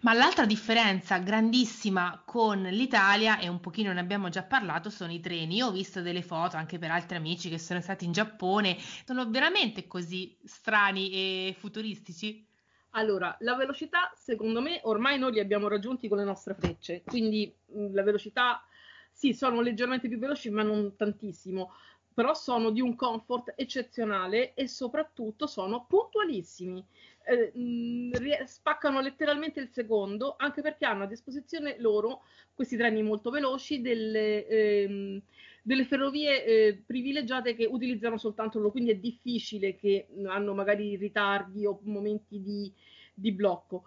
Ma 0.00 0.12
l'altra 0.12 0.44
differenza 0.44 1.18
grandissima 1.18 2.22
con 2.24 2.62
l'Italia, 2.62 3.38
e 3.38 3.48
un 3.48 3.60
pochino 3.60 3.92
ne 3.92 4.00
abbiamo 4.00 4.28
già 4.28 4.42
parlato, 4.42 4.90
sono 4.90 5.12
i 5.12 5.20
treni. 5.20 5.56
Io 5.56 5.68
ho 5.68 5.70
visto 5.70 6.02
delle 6.02 6.22
foto 6.22 6.56
anche 6.56 6.78
per 6.78 6.90
altri 6.90 7.16
amici 7.16 7.48
che 7.48 7.58
sono 7.58 7.80
stati 7.80 8.04
in 8.04 8.12
Giappone, 8.12 8.76
sono 9.04 9.30
veramente 9.30 9.86
così 9.86 10.36
strani 10.44 11.10
e 11.12 11.56
futuristici? 11.56 12.44
Allora, 12.90 13.36
la 13.40 13.56
velocità, 13.56 14.12
secondo 14.14 14.60
me, 14.60 14.80
ormai 14.84 15.18
noi 15.18 15.32
li 15.32 15.40
abbiamo 15.40 15.68
raggiunti 15.68 16.06
con 16.08 16.18
le 16.18 16.24
nostre 16.24 16.54
frecce, 16.54 17.02
quindi 17.02 17.52
la 17.92 18.02
velocità, 18.02 18.64
sì, 19.10 19.32
sono 19.32 19.60
leggermente 19.60 20.06
più 20.08 20.18
veloci, 20.18 20.50
ma 20.50 20.62
non 20.62 20.94
tantissimo, 20.96 21.72
però 22.14 22.34
sono 22.34 22.70
di 22.70 22.80
un 22.80 22.94
comfort 22.94 23.54
eccezionale 23.56 24.54
e 24.54 24.68
soprattutto 24.68 25.48
sono 25.48 25.86
puntualissimi 25.86 26.84
eh, 27.24 27.52
mh, 27.58 28.44
spaccano 28.44 29.00
letteralmente 29.00 29.60
il 29.60 29.68
secondo, 29.70 30.34
anche 30.38 30.62
perché 30.62 30.84
hanno 30.84 31.04
a 31.04 31.08
disposizione 31.08 31.76
loro, 31.78 32.22
questi 32.54 32.76
treni 32.76 33.02
molto 33.02 33.30
veloci, 33.30 33.80
delle, 33.80 34.46
ehm, 34.46 35.20
delle 35.62 35.84
ferrovie 35.84 36.44
eh, 36.44 36.82
privilegiate 36.86 37.54
che 37.54 37.64
utilizzano 37.64 38.18
soltanto 38.18 38.58
loro, 38.58 38.70
quindi 38.70 38.90
è 38.90 38.96
difficile 38.96 39.74
che 39.76 40.06
hanno 40.26 40.54
magari 40.54 40.96
ritardi 40.96 41.66
o 41.66 41.80
momenti 41.82 42.40
di, 42.40 42.72
di 43.12 43.32
blocco. 43.32 43.84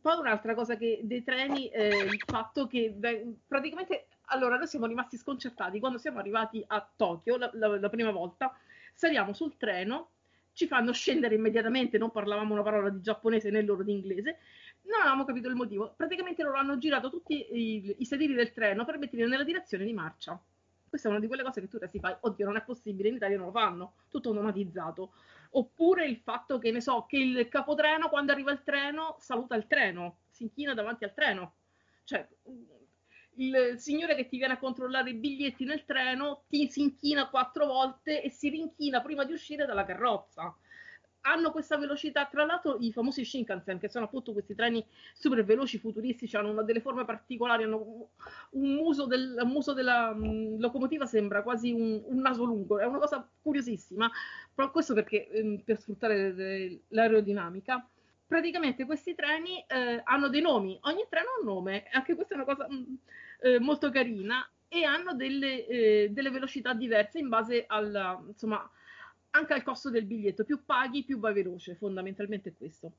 Poi 0.00 0.18
un'altra 0.18 0.54
cosa 0.54 0.76
che 0.76 1.00
dei 1.02 1.22
treni 1.22 1.68
è 1.68 1.88
il 1.88 2.22
fatto 2.24 2.66
che 2.66 2.94
praticamente 3.46 4.06
allora 4.30 4.56
noi 4.56 4.66
siamo 4.66 4.86
rimasti 4.86 5.18
sconcertati 5.18 5.78
quando 5.78 5.98
siamo 5.98 6.20
arrivati 6.20 6.64
a 6.66 6.88
Tokyo 6.96 7.36
la, 7.36 7.50
la, 7.52 7.78
la 7.78 7.88
prima 7.90 8.10
volta, 8.10 8.56
saliamo 8.94 9.34
sul 9.34 9.56
treno 9.56 10.10
ci 10.52 10.66
fanno 10.66 10.92
scendere 10.92 11.34
immediatamente, 11.34 11.98
non 11.98 12.10
parlavamo 12.10 12.52
una 12.52 12.62
parola 12.62 12.90
di 12.90 13.00
giapponese 13.00 13.50
né 13.50 13.62
loro 13.62 13.82
di 13.82 13.92
inglese, 13.92 14.38
non 14.82 15.00
avevamo 15.00 15.24
capito 15.24 15.48
il 15.48 15.54
motivo. 15.54 15.94
Praticamente 15.96 16.42
loro 16.42 16.58
hanno 16.58 16.78
girato 16.78 17.10
tutti 17.10 17.34
i, 17.34 17.96
i 17.98 18.04
sedili 18.04 18.34
del 18.34 18.52
treno 18.52 18.84
per 18.84 18.98
metterli 18.98 19.28
nella 19.28 19.44
direzione 19.44 19.84
di 19.84 19.92
marcia. 19.92 20.40
Questa 20.88 21.06
è 21.06 21.10
una 21.10 21.20
di 21.20 21.28
quelle 21.28 21.44
cose 21.44 21.60
che 21.60 21.68
tu 21.68 21.78
si 21.88 22.00
fai, 22.00 22.16
oddio, 22.18 22.46
non 22.46 22.56
è 22.56 22.62
possibile, 22.62 23.08
in 23.08 23.14
Italia 23.14 23.36
non 23.36 23.46
lo 23.46 23.52
fanno, 23.52 23.92
tutto 24.08 24.30
automatizzato. 24.30 25.12
Oppure 25.50 26.06
il 26.06 26.16
fatto 26.16 26.58
che, 26.58 26.72
ne 26.72 26.80
so, 26.80 27.06
che 27.08 27.16
il 27.16 27.48
capotreno, 27.48 28.08
quando 28.08 28.32
arriva 28.32 28.50
il 28.50 28.62
treno, 28.64 29.16
saluta 29.20 29.54
il 29.54 29.68
treno, 29.68 30.18
si 30.30 30.42
inchina 30.42 30.74
davanti 30.74 31.04
al 31.04 31.14
treno. 31.14 31.54
Cioè, 32.02 32.26
il 33.40 33.74
signore 33.78 34.14
che 34.14 34.28
ti 34.28 34.36
viene 34.36 34.54
a 34.54 34.58
controllare 34.58 35.10
i 35.10 35.14
biglietti 35.14 35.64
nel 35.64 35.84
treno 35.84 36.44
ti 36.48 36.68
si 36.70 36.82
inchina 36.82 37.28
quattro 37.28 37.66
volte 37.66 38.22
e 38.22 38.30
si 38.30 38.50
rinchina 38.50 39.00
prima 39.00 39.24
di 39.24 39.32
uscire 39.32 39.66
dalla 39.66 39.84
carrozza. 39.84 40.54
Hanno 41.22 41.50
questa 41.50 41.76
velocità, 41.76 42.26
tra 42.26 42.46
l'altro 42.46 42.78
i 42.80 42.92
famosi 42.92 43.24
Shinkansen, 43.24 43.78
che 43.78 43.90
sono 43.90 44.06
appunto 44.06 44.32
questi 44.32 44.54
treni 44.54 44.84
super 45.14 45.44
veloci, 45.44 45.78
futuristici, 45.78 46.34
hanno 46.36 46.50
una, 46.50 46.62
delle 46.62 46.80
forme 46.80 47.04
particolari, 47.04 47.64
hanno 47.64 48.08
un 48.50 48.74
muso, 48.74 49.06
del, 49.06 49.38
un 49.42 49.50
muso 49.50 49.74
della 49.74 50.12
um, 50.14 50.58
locomotiva 50.58 51.04
sembra 51.04 51.42
quasi 51.42 51.72
un, 51.72 52.02
un, 52.06 52.20
naso 52.20 52.44
lungo, 52.44 52.78
è 52.78 52.86
una 52.86 52.98
cosa 52.98 53.26
curiosissima, 53.42 54.10
però 54.54 54.70
questo 54.70 54.94
perché 54.94 55.28
um, 55.34 55.60
per 55.62 55.78
sfruttare 55.78 56.80
l'aerodinamica 56.88 57.86
praticamente 58.30 58.86
questi 58.86 59.16
treni 59.16 59.58
eh, 59.66 60.00
hanno 60.04 60.28
dei 60.28 60.40
nomi, 60.40 60.78
ogni 60.82 61.04
treno 61.08 61.30
ha 61.30 61.40
un 61.40 61.46
nome, 61.46 61.88
anche 61.90 62.14
questa 62.14 62.34
è 62.34 62.36
una 62.36 62.46
cosa 62.46 62.68
mh, 62.68 62.74
mm, 62.74 62.94
eh, 63.42 63.58
molto 63.58 63.90
carina 63.90 64.48
e 64.68 64.84
hanno 64.84 65.14
delle, 65.14 65.66
eh, 65.66 66.08
delle, 66.10 66.30
velocità 66.30 66.72
diverse 66.74 67.18
in 67.18 67.28
base 67.28 67.64
al, 67.66 68.24
insomma, 68.28 68.70
anche 69.30 69.52
al 69.52 69.62
costo 69.62 69.90
del 69.90 70.04
biglietto, 70.04 70.44
più 70.44 70.64
paghi 70.64 71.04
più 71.04 71.18
vai 71.18 71.34
veloce, 71.34 71.74
fondamentalmente 71.74 72.54
questo. 72.54 72.92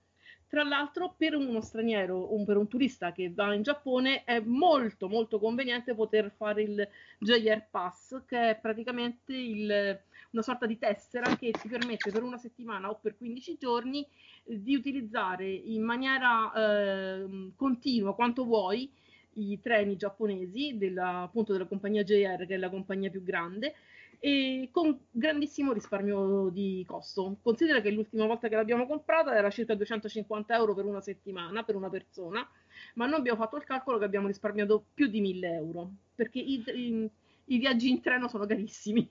Tra 0.52 0.64
l'altro, 0.64 1.16
per 1.18 1.34
uno 1.34 1.62
straniero 1.62 2.18
o 2.18 2.44
per 2.44 2.58
un 2.58 2.68
turista 2.68 3.14
che 3.14 3.32
va 3.34 3.54
in 3.54 3.62
Giappone 3.62 4.26
è 4.26 4.42
molto 4.42 5.08
molto 5.08 5.40
conveniente 5.40 5.96
poter 5.96 6.30
fare 6.36 6.64
il 6.64 6.90
JR 7.20 7.68
Pass, 7.70 8.26
che 8.26 8.50
è 8.50 8.60
praticamente 8.60 9.34
il, 9.34 9.98
una 10.32 10.42
sorta 10.42 10.66
di 10.66 10.78
tessera 10.78 11.38
che 11.38 11.52
ti 11.52 11.70
permette 11.70 12.12
per 12.12 12.24
una 12.24 12.38
settimana 12.38 12.90
o 12.90 13.00
per 13.00 13.16
15 13.16 13.58
giorni 13.58 14.06
eh, 14.44 14.62
di 14.62 14.76
utilizzare 14.76 15.50
in 15.50 15.84
maniera 15.84 16.52
eh, 16.54 17.52
continua 17.56 18.14
quanto 18.14 18.44
vuoi 18.44 18.92
i 19.34 19.60
treni 19.60 19.96
giapponesi 19.96 20.78
della, 20.78 21.22
appunto 21.22 21.52
della 21.54 21.66
compagnia 21.66 22.04
JR, 22.04 22.46
che 22.46 22.56
è 22.56 22.58
la 22.58 22.70
compagnia 22.70 23.10
più 23.10 23.24
grande, 23.24 23.74
e 24.20 24.70
con 24.72 25.00
grandissimo 25.10 25.74
risparmio 25.74 26.50
di 26.50 26.84
costo. 26.88 27.38
Considera 27.42 27.82
che 27.82 27.90
l'ultima 27.90 28.26
volta 28.26 28.48
che 28.48 28.56
l'abbiamo 28.56 28.86
comprata 28.86 29.36
era 29.36 29.50
circa 29.50 29.74
250 29.74 30.56
euro 30.56 30.76
per 30.76 30.86
una 30.86 31.02
settimana 31.02 31.64
per 31.64 31.76
una 31.76 31.90
persona, 31.90 32.48
ma 32.96 33.08
noi 33.08 33.20
abbiamo 33.20 33.40
fatto 33.40 33.58
il 33.58 33.64
calcolo 33.64 33.98
che 33.98 34.06
abbiamo 34.06 34.28
risparmiato 34.28 34.86
più 34.94 35.08
di 35.08 35.22
1000 35.22 35.54
euro 35.54 35.92
perché 36.14 36.38
i, 36.38 36.64
i, 36.68 37.10
i 37.46 37.58
viaggi 37.58 37.90
in 37.90 38.00
treno 38.00 38.28
sono 38.28 38.46
carissimi. 38.46 39.10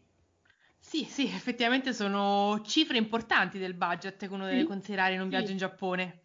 Sì, 0.78 1.04
sì, 1.04 1.24
effettivamente 1.24 1.92
sono 1.92 2.62
cifre 2.64 2.96
importanti 2.96 3.58
del 3.58 3.74
budget 3.74 4.16
che 4.16 4.32
uno 4.32 4.46
deve 4.46 4.64
considerare 4.64 5.14
in 5.14 5.20
un 5.20 5.28
sì. 5.28 5.30
viaggio 5.30 5.50
in 5.50 5.58
Giappone. 5.58 6.20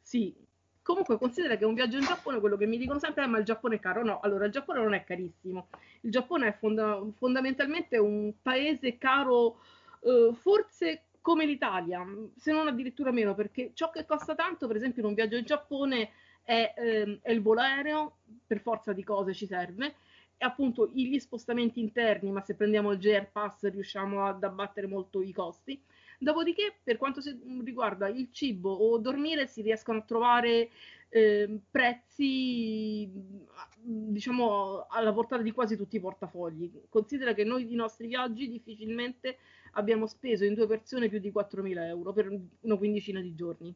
Sì, 0.00 0.34
Comunque 0.84 1.16
considera 1.16 1.56
che 1.56 1.64
un 1.64 1.72
viaggio 1.72 1.96
in 1.96 2.04
Giappone, 2.04 2.40
quello 2.40 2.58
che 2.58 2.66
mi 2.66 2.76
dicono 2.76 2.98
sempre 2.98 3.24
è 3.24 3.26
ma 3.26 3.38
il 3.38 3.44
Giappone 3.44 3.76
è 3.76 3.80
caro. 3.80 4.04
No, 4.04 4.20
allora 4.20 4.44
il 4.44 4.52
Giappone 4.52 4.82
non 4.82 4.92
è 4.92 5.02
carissimo. 5.02 5.68
Il 6.02 6.10
Giappone 6.10 6.48
è 6.48 6.52
fonda- 6.52 7.00
fondamentalmente 7.16 7.96
un 7.96 8.34
paese 8.42 8.98
caro 8.98 9.60
eh, 10.02 10.34
forse 10.38 11.04
come 11.22 11.46
l'Italia, 11.46 12.04
se 12.36 12.52
non 12.52 12.66
addirittura 12.66 13.10
meno, 13.12 13.34
perché 13.34 13.70
ciò 13.72 13.88
che 13.88 14.04
costa 14.04 14.34
tanto, 14.34 14.66
per 14.66 14.76
esempio 14.76 15.00
in 15.00 15.08
un 15.08 15.14
viaggio 15.14 15.36
in 15.36 15.46
Giappone, 15.46 16.10
è, 16.42 16.74
ehm, 16.76 17.20
è 17.22 17.32
il 17.32 17.40
volo 17.40 17.60
aereo, 17.60 18.16
per 18.46 18.60
forza 18.60 18.92
di 18.92 19.02
cose 19.02 19.32
ci 19.32 19.46
serve, 19.46 19.94
e 20.36 20.44
appunto 20.44 20.90
gli 20.92 21.18
spostamenti 21.18 21.80
interni, 21.80 22.30
ma 22.30 22.42
se 22.42 22.56
prendiamo 22.56 22.92
il 22.92 22.98
JR 22.98 23.26
Pass 23.32 23.66
riusciamo 23.70 24.26
ad 24.26 24.44
abbattere 24.44 24.86
molto 24.86 25.22
i 25.22 25.32
costi 25.32 25.80
Dopodiché, 26.18 26.74
per 26.82 26.96
quanto 26.96 27.20
riguarda 27.64 28.08
il 28.08 28.28
cibo 28.30 28.72
o 28.72 28.98
dormire, 28.98 29.46
si 29.46 29.62
riescono 29.62 29.98
a 29.98 30.02
trovare 30.02 30.70
eh, 31.08 31.60
prezzi, 31.70 33.08
diciamo, 33.80 34.86
alla 34.88 35.12
portata 35.12 35.42
di 35.42 35.52
quasi 35.52 35.76
tutti 35.76 35.96
i 35.96 36.00
portafogli. 36.00 36.70
Considera 36.88 37.34
che 37.34 37.44
noi 37.44 37.70
i 37.70 37.76
nostri 37.76 38.06
viaggi 38.06 38.48
difficilmente 38.48 39.38
abbiamo 39.72 40.06
speso 40.06 40.44
in 40.44 40.54
due 40.54 40.66
persone 40.66 41.08
più 41.08 41.18
di 41.18 41.30
4.000 41.30 41.86
euro 41.86 42.12
per 42.12 42.40
una 42.60 42.76
quindicina 42.76 43.20
di 43.20 43.34
giorni. 43.34 43.74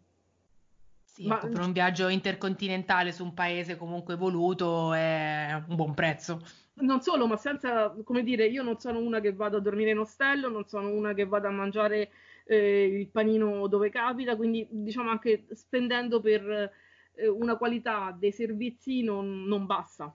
Sì, 1.18 1.26
Ma, 1.26 1.38
ecco, 1.38 1.48
per 1.48 1.62
un 1.62 1.72
viaggio 1.72 2.06
intercontinentale 2.06 3.10
su 3.10 3.24
un 3.24 3.34
paese 3.34 3.76
comunque 3.76 4.14
evoluto 4.14 4.92
è 4.92 5.64
un 5.66 5.74
buon 5.74 5.92
prezzo. 5.92 6.40
Non 6.74 7.00
solo, 7.00 7.26
ma 7.26 7.36
senza, 7.36 7.92
come 8.04 8.22
dire, 8.22 8.46
io 8.46 8.62
non 8.62 8.78
sono 8.78 9.00
una 9.00 9.18
che 9.18 9.32
vado 9.32 9.56
a 9.56 9.60
dormire 9.60 9.90
in 9.90 9.98
ostello, 9.98 10.48
non 10.48 10.68
sono 10.68 10.92
una 10.92 11.14
che 11.14 11.26
vado 11.26 11.48
a 11.48 11.50
mangiare 11.50 12.10
eh, 12.44 12.84
il 12.84 13.08
panino 13.08 13.66
dove 13.66 13.90
capita, 13.90 14.36
quindi 14.36 14.64
diciamo 14.70 15.10
anche 15.10 15.46
spendendo 15.54 16.20
per 16.20 16.70
eh, 17.14 17.26
una 17.26 17.56
qualità 17.56 18.16
dei 18.16 18.30
servizi 18.30 19.02
non, 19.02 19.42
non 19.42 19.66
bassa. 19.66 20.14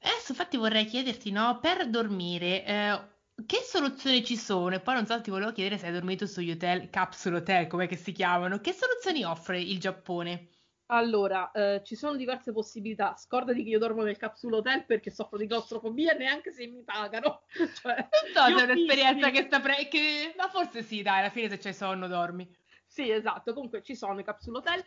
Adesso 0.00 0.30
infatti 0.30 0.56
vorrei 0.56 0.84
chiederti, 0.84 1.32
no, 1.32 1.58
per 1.60 1.88
dormire, 1.88 2.64
eh, 2.64 3.00
che 3.46 3.60
soluzioni 3.62 4.24
ci 4.24 4.36
sono? 4.36 4.74
E 4.74 4.80
poi 4.80 4.94
non 4.94 5.06
so, 5.06 5.20
ti 5.20 5.30
volevo 5.30 5.52
chiedere 5.52 5.78
se 5.78 5.86
hai 5.86 5.92
dormito 5.92 6.26
sugli 6.26 6.50
hotel, 6.50 6.90
capsule 6.90 7.36
hotel, 7.36 7.66
come 7.66 7.88
si 7.96 8.12
chiamano, 8.12 8.60
che 8.60 8.72
soluzioni 8.72 9.24
offre 9.24 9.60
il 9.60 9.78
Giappone? 9.78 10.48
Allora, 10.90 11.50
eh, 11.50 11.82
ci 11.84 11.94
sono 11.94 12.16
diverse 12.16 12.50
possibilità. 12.50 13.14
Scordati 13.16 13.62
che 13.62 13.68
io 13.68 13.78
dormo 13.78 14.02
nel 14.02 14.16
capsule 14.16 14.56
hotel 14.56 14.86
perché 14.86 15.10
soffro 15.10 15.36
di 15.36 15.46
claustrofobia 15.46 16.14
neanche 16.14 16.50
se 16.50 16.66
mi 16.66 16.82
pagano. 16.82 17.42
cioè, 17.80 17.94
non 17.94 18.32
so 18.32 18.56
se 18.56 18.64
è 18.64 18.72
un'esperienza 18.72 19.30
che 19.30 19.42
sta 19.42 19.60
pre... 19.60 19.86
che... 19.88 20.34
Ma 20.36 20.48
forse 20.48 20.82
sì, 20.82 21.02
dai, 21.02 21.18
alla 21.18 21.30
fine 21.30 21.50
se 21.50 21.58
c'è 21.58 21.72
sonno 21.72 22.08
dormi. 22.08 22.50
Sì, 22.86 23.10
esatto. 23.10 23.52
Comunque 23.52 23.82
ci 23.82 23.94
sono 23.94 24.18
i 24.18 24.24
capsule 24.24 24.58
hotel. 24.58 24.82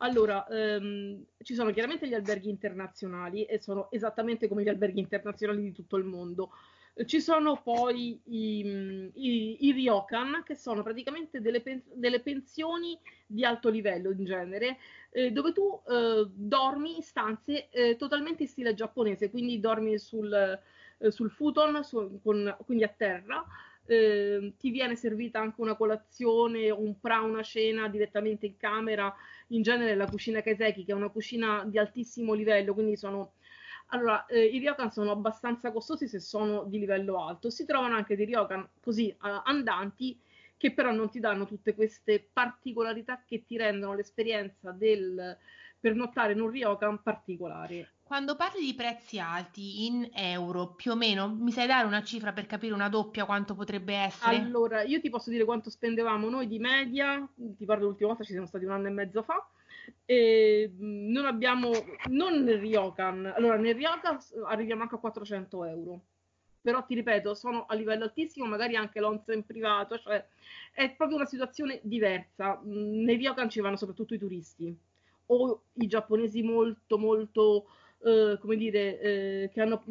Allora, 0.00 0.46
ehm, 0.46 1.24
ci 1.42 1.54
sono 1.54 1.72
chiaramente 1.72 2.06
gli 2.06 2.14
alberghi 2.14 2.50
internazionali 2.50 3.46
e 3.46 3.58
sono 3.58 3.90
esattamente 3.90 4.48
come 4.48 4.62
gli 4.62 4.68
alberghi 4.68 5.00
internazionali 5.00 5.62
di 5.62 5.72
tutto 5.72 5.96
il 5.96 6.04
mondo. 6.04 6.50
Ci 7.04 7.20
sono 7.20 7.60
poi 7.62 8.18
i, 8.24 9.10
i, 9.14 9.66
i 9.66 9.72
ryokan, 9.72 10.42
che 10.46 10.54
sono 10.54 10.82
praticamente 10.82 11.42
delle, 11.42 11.60
pen, 11.60 11.82
delle, 11.92 12.20
pensioni 12.20 12.98
di 13.26 13.44
alto 13.44 13.68
livello 13.68 14.10
in 14.10 14.24
genere, 14.24 14.78
eh, 15.10 15.30
dove 15.30 15.52
tu 15.52 15.78
eh, 15.86 16.26
dormi 16.32 16.96
in 16.96 17.02
stanze 17.02 17.68
eh, 17.68 17.96
totalmente 17.96 18.44
in 18.44 18.48
stile 18.48 18.72
giapponese, 18.72 19.28
quindi 19.28 19.60
dormi 19.60 19.98
sul, 19.98 20.32
eh, 20.98 21.10
sul 21.10 21.30
futon, 21.30 21.84
su, 21.84 22.18
con, 22.22 22.56
quindi 22.64 22.84
a 22.84 22.94
terra, 22.96 23.44
eh, 23.84 24.54
ti 24.58 24.70
viene 24.70 24.96
servita 24.96 25.38
anche 25.38 25.60
una 25.60 25.76
colazione, 25.76 26.70
un 26.70 26.98
pra, 26.98 27.20
una 27.20 27.42
cena 27.42 27.88
direttamente 27.88 28.46
in 28.46 28.56
camera, 28.56 29.14
in 29.48 29.60
genere 29.60 29.94
la 29.96 30.06
cucina 30.06 30.40
Kaiseki, 30.40 30.86
che 30.86 30.92
è 30.92 30.94
una 30.94 31.10
cucina 31.10 31.62
di 31.66 31.76
altissimo 31.76 32.32
livello, 32.32 32.72
quindi 32.72 32.96
sono... 32.96 33.32
Allora, 33.90 34.26
eh, 34.26 34.44
i 34.44 34.58
ryokan 34.58 34.90
sono 34.90 35.12
abbastanza 35.12 35.70
costosi 35.70 36.08
se 36.08 36.18
sono 36.18 36.64
di 36.64 36.78
livello 36.78 37.24
alto, 37.24 37.50
si 37.50 37.64
trovano 37.64 37.94
anche 37.94 38.16
dei 38.16 38.26
ryokan 38.26 38.68
così 38.80 39.14
uh, 39.20 39.42
andanti 39.44 40.18
che 40.56 40.72
però 40.72 40.90
non 40.90 41.10
ti 41.10 41.20
danno 41.20 41.46
tutte 41.46 41.74
queste 41.74 42.26
particolarità 42.32 43.22
che 43.24 43.44
ti 43.44 43.56
rendono 43.56 43.94
l'esperienza 43.94 44.72
del 44.72 45.36
pernottare 45.78 46.32
in 46.32 46.40
un 46.40 46.50
ryokan 46.50 47.02
particolare. 47.02 47.90
Quando 48.02 48.36
parli 48.36 48.64
di 48.64 48.74
prezzi 48.74 49.18
alti 49.18 49.86
in 49.86 50.08
euro, 50.14 50.74
più 50.74 50.92
o 50.92 50.96
meno, 50.96 51.28
mi 51.28 51.50
sai 51.50 51.66
dare 51.66 51.86
una 51.86 52.02
cifra 52.02 52.32
per 52.32 52.46
capire 52.46 52.72
una 52.72 52.88
doppia 52.88 53.24
quanto 53.24 53.54
potrebbe 53.54 53.94
essere? 53.94 54.36
Allora, 54.36 54.82
io 54.82 55.00
ti 55.00 55.10
posso 55.10 55.30
dire 55.30 55.44
quanto 55.44 55.70
spendevamo 55.70 56.28
noi 56.28 56.46
di 56.46 56.58
media, 56.58 57.28
ti 57.34 57.64
parlo 57.64 57.86
l'ultima 57.86 58.10
volta, 58.10 58.24
ci 58.24 58.30
siamo 58.30 58.46
stati 58.46 58.64
un 58.64 58.70
anno 58.70 58.86
e 58.86 58.90
mezzo 58.90 59.22
fa, 59.22 59.44
e 60.04 60.72
non 60.78 61.26
abbiamo, 61.26 61.70
non 62.08 62.42
nel 62.42 62.58
Ryokan, 62.58 63.32
allora 63.36 63.56
nel 63.56 63.74
Ryokan 63.74 64.18
arriviamo 64.46 64.82
anche 64.82 64.94
a 64.94 64.98
400 64.98 65.64
euro, 65.64 66.00
però 66.60 66.84
ti 66.84 66.94
ripeto, 66.94 67.34
sono 67.34 67.66
a 67.66 67.74
livello 67.74 68.04
altissimo, 68.04 68.46
magari 68.46 68.76
anche 68.76 69.00
l'onza 69.00 69.32
in 69.32 69.44
privato, 69.44 69.98
cioè 69.98 70.24
è 70.72 70.90
proprio 70.94 71.18
una 71.18 71.26
situazione 71.26 71.80
diversa. 71.82 72.60
Nei 72.64 73.16
Ryokan 73.16 73.48
ci 73.48 73.60
vanno 73.60 73.76
soprattutto 73.76 74.14
i 74.14 74.18
turisti 74.18 74.76
o 75.26 75.62
i 75.74 75.86
giapponesi 75.86 76.42
molto 76.42 76.98
molto 76.98 77.66
eh, 78.02 78.38
come 78.40 78.56
dire, 78.56 79.00
eh, 79.00 79.50
che 79.52 79.60
hanno 79.60 79.82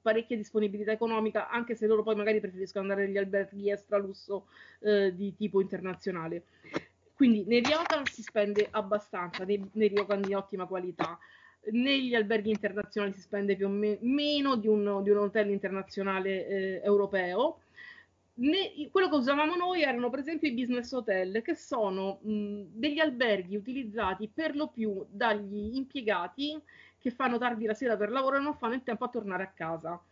parecchia 0.00 0.36
disponibilità 0.36 0.92
economica, 0.92 1.48
anche 1.48 1.74
se 1.74 1.86
loro 1.86 2.02
poi 2.02 2.14
magari 2.14 2.40
preferiscono 2.40 2.84
andare 2.84 3.06
negli 3.06 3.16
alberghi 3.16 3.70
extra 3.70 3.98
lusso 3.98 4.46
eh, 4.80 5.14
di 5.14 5.34
tipo 5.34 5.60
internazionale. 5.60 6.44
Quindi 7.20 7.44
nei 7.44 7.60
ryokan 7.60 8.06
si 8.06 8.22
spende 8.22 8.66
abbastanza, 8.70 9.44
nei, 9.44 9.62
nei 9.72 9.88
ryokan 9.88 10.22
di 10.22 10.32
ottima 10.32 10.64
qualità. 10.64 11.18
Negli 11.64 12.14
alberghi 12.14 12.48
internazionali 12.48 13.12
si 13.12 13.20
spende 13.20 13.56
più 13.56 13.66
o 13.66 13.68
me- 13.68 13.98
meno 14.00 14.56
di 14.56 14.66
un, 14.66 15.02
di 15.02 15.10
un, 15.10 15.18
hotel 15.18 15.50
internazionale 15.50 16.46
eh, 16.46 16.80
europeo. 16.82 17.60
Ne, 18.36 18.88
quello 18.90 19.10
che 19.10 19.16
usavamo 19.16 19.54
noi 19.54 19.82
erano 19.82 20.08
per 20.08 20.20
esempio 20.20 20.48
i 20.48 20.54
business 20.54 20.90
hotel, 20.92 21.42
che 21.42 21.54
sono 21.54 22.20
mh, 22.22 22.62
degli 22.72 23.00
alberghi 23.00 23.54
utilizzati 23.54 24.30
per 24.32 24.56
lo 24.56 24.68
più 24.68 25.04
dagli 25.10 25.76
impiegati 25.76 26.58
che 26.96 27.10
fanno 27.10 27.36
tardi 27.36 27.66
la 27.66 27.74
sera 27.74 27.98
per 27.98 28.10
lavoro 28.10 28.36
e 28.36 28.40
non 28.40 28.56
fanno 28.56 28.72
il 28.72 28.82
tempo 28.82 29.04
a 29.04 29.08
tornare 29.08 29.42
a 29.42 29.52
casa. 29.54 30.02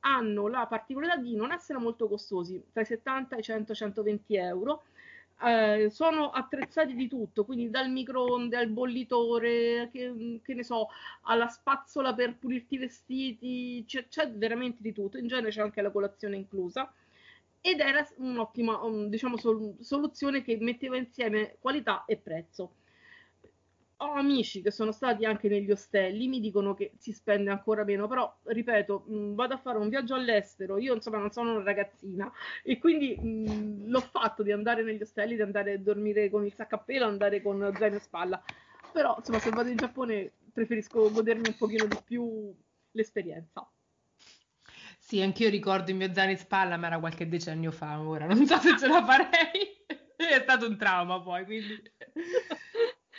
Hanno 0.00 0.46
la 0.46 0.66
particolarità 0.66 1.16
di 1.16 1.34
non 1.36 1.52
essere 1.52 1.78
molto 1.78 2.06
costosi, 2.06 2.62
tra 2.70 2.82
i 2.82 2.84
70 2.84 3.36
e 3.36 3.38
i 3.38 3.42
100-120 3.42 4.18
euro. 4.26 4.82
Eh, 5.42 5.88
sono 5.90 6.30
attrezzati 6.30 6.94
di 6.94 7.08
tutto, 7.08 7.44
quindi 7.44 7.70
dal 7.70 7.90
microonde 7.90 8.56
al 8.56 8.68
bollitore, 8.68 9.88
che, 9.90 10.40
che, 10.42 10.54
ne 10.54 10.62
so, 10.62 10.88
alla 11.22 11.48
spazzola 11.48 12.12
per 12.14 12.36
pulirti 12.36 12.74
i 12.74 12.78
vestiti, 12.78 13.84
c'è, 13.86 14.06
c'è 14.08 14.30
veramente 14.30 14.82
di 14.82 14.92
tutto. 14.92 15.16
In 15.18 15.26
genere 15.28 15.50
c'è 15.50 15.62
anche 15.62 15.80
la 15.80 15.90
colazione 15.90 16.36
inclusa 16.36 16.92
ed 17.62 17.80
era 17.80 18.06
un'ottima 18.16 18.80
diciamo, 19.08 19.36
sol- 19.36 19.76
soluzione 19.80 20.42
che 20.42 20.56
metteva 20.60 20.96
insieme 20.96 21.56
qualità 21.60 22.04
e 22.06 22.16
prezzo 22.16 22.72
ho 24.02 24.12
amici 24.12 24.62
che 24.62 24.70
sono 24.70 24.92
stati 24.92 25.24
anche 25.24 25.48
negli 25.48 25.70
ostelli, 25.70 26.26
mi 26.26 26.40
dicono 26.40 26.74
che 26.74 26.92
si 26.96 27.12
spende 27.12 27.50
ancora 27.50 27.84
meno, 27.84 28.06
però 28.08 28.34
ripeto, 28.44 29.04
mh, 29.06 29.34
vado 29.34 29.54
a 29.54 29.58
fare 29.58 29.78
un 29.78 29.88
viaggio 29.88 30.14
all'estero, 30.14 30.78
io 30.78 30.94
insomma 30.94 31.18
non 31.18 31.30
sono 31.30 31.52
una 31.52 31.62
ragazzina 31.62 32.30
e 32.62 32.78
quindi 32.78 33.14
mh, 33.20 33.88
l'ho 33.90 34.00
fatto 34.00 34.42
di 34.42 34.52
andare 34.52 34.82
negli 34.82 35.02
ostelli, 35.02 35.34
di 35.34 35.42
andare 35.42 35.74
a 35.74 35.78
dormire 35.78 36.30
con 36.30 36.44
il 36.46 36.54
sacco 36.54 36.76
a 36.76 36.78
pelo, 36.78 37.04
andare 37.06 37.42
con 37.42 37.72
zaino 37.76 37.96
e 37.96 38.00
spalla, 38.00 38.42
però 38.92 39.16
insomma 39.18 39.38
se 39.38 39.50
vado 39.50 39.68
in 39.68 39.76
Giappone 39.76 40.32
preferisco 40.52 41.10
godermi 41.10 41.48
un 41.48 41.56
pochino 41.56 41.84
di 41.86 41.98
più 42.04 42.54
l'esperienza. 42.92 43.68
Sì, 44.98 45.20
anch'io 45.20 45.50
ricordo 45.50 45.90
il 45.90 45.96
mio 45.96 46.12
zaino 46.12 46.30
in 46.30 46.38
spalla, 46.38 46.76
ma 46.76 46.86
era 46.86 46.98
qualche 46.98 47.28
decennio 47.28 47.70
fa, 47.70 48.00
ora 48.00 48.26
non 48.26 48.46
so 48.46 48.58
se 48.58 48.78
ce 48.78 48.86
la 48.86 49.04
farei. 49.04 49.84
È 50.16 50.40
stato 50.42 50.66
un 50.66 50.76
trauma 50.76 51.20
poi, 51.20 51.44
quindi... 51.44 51.82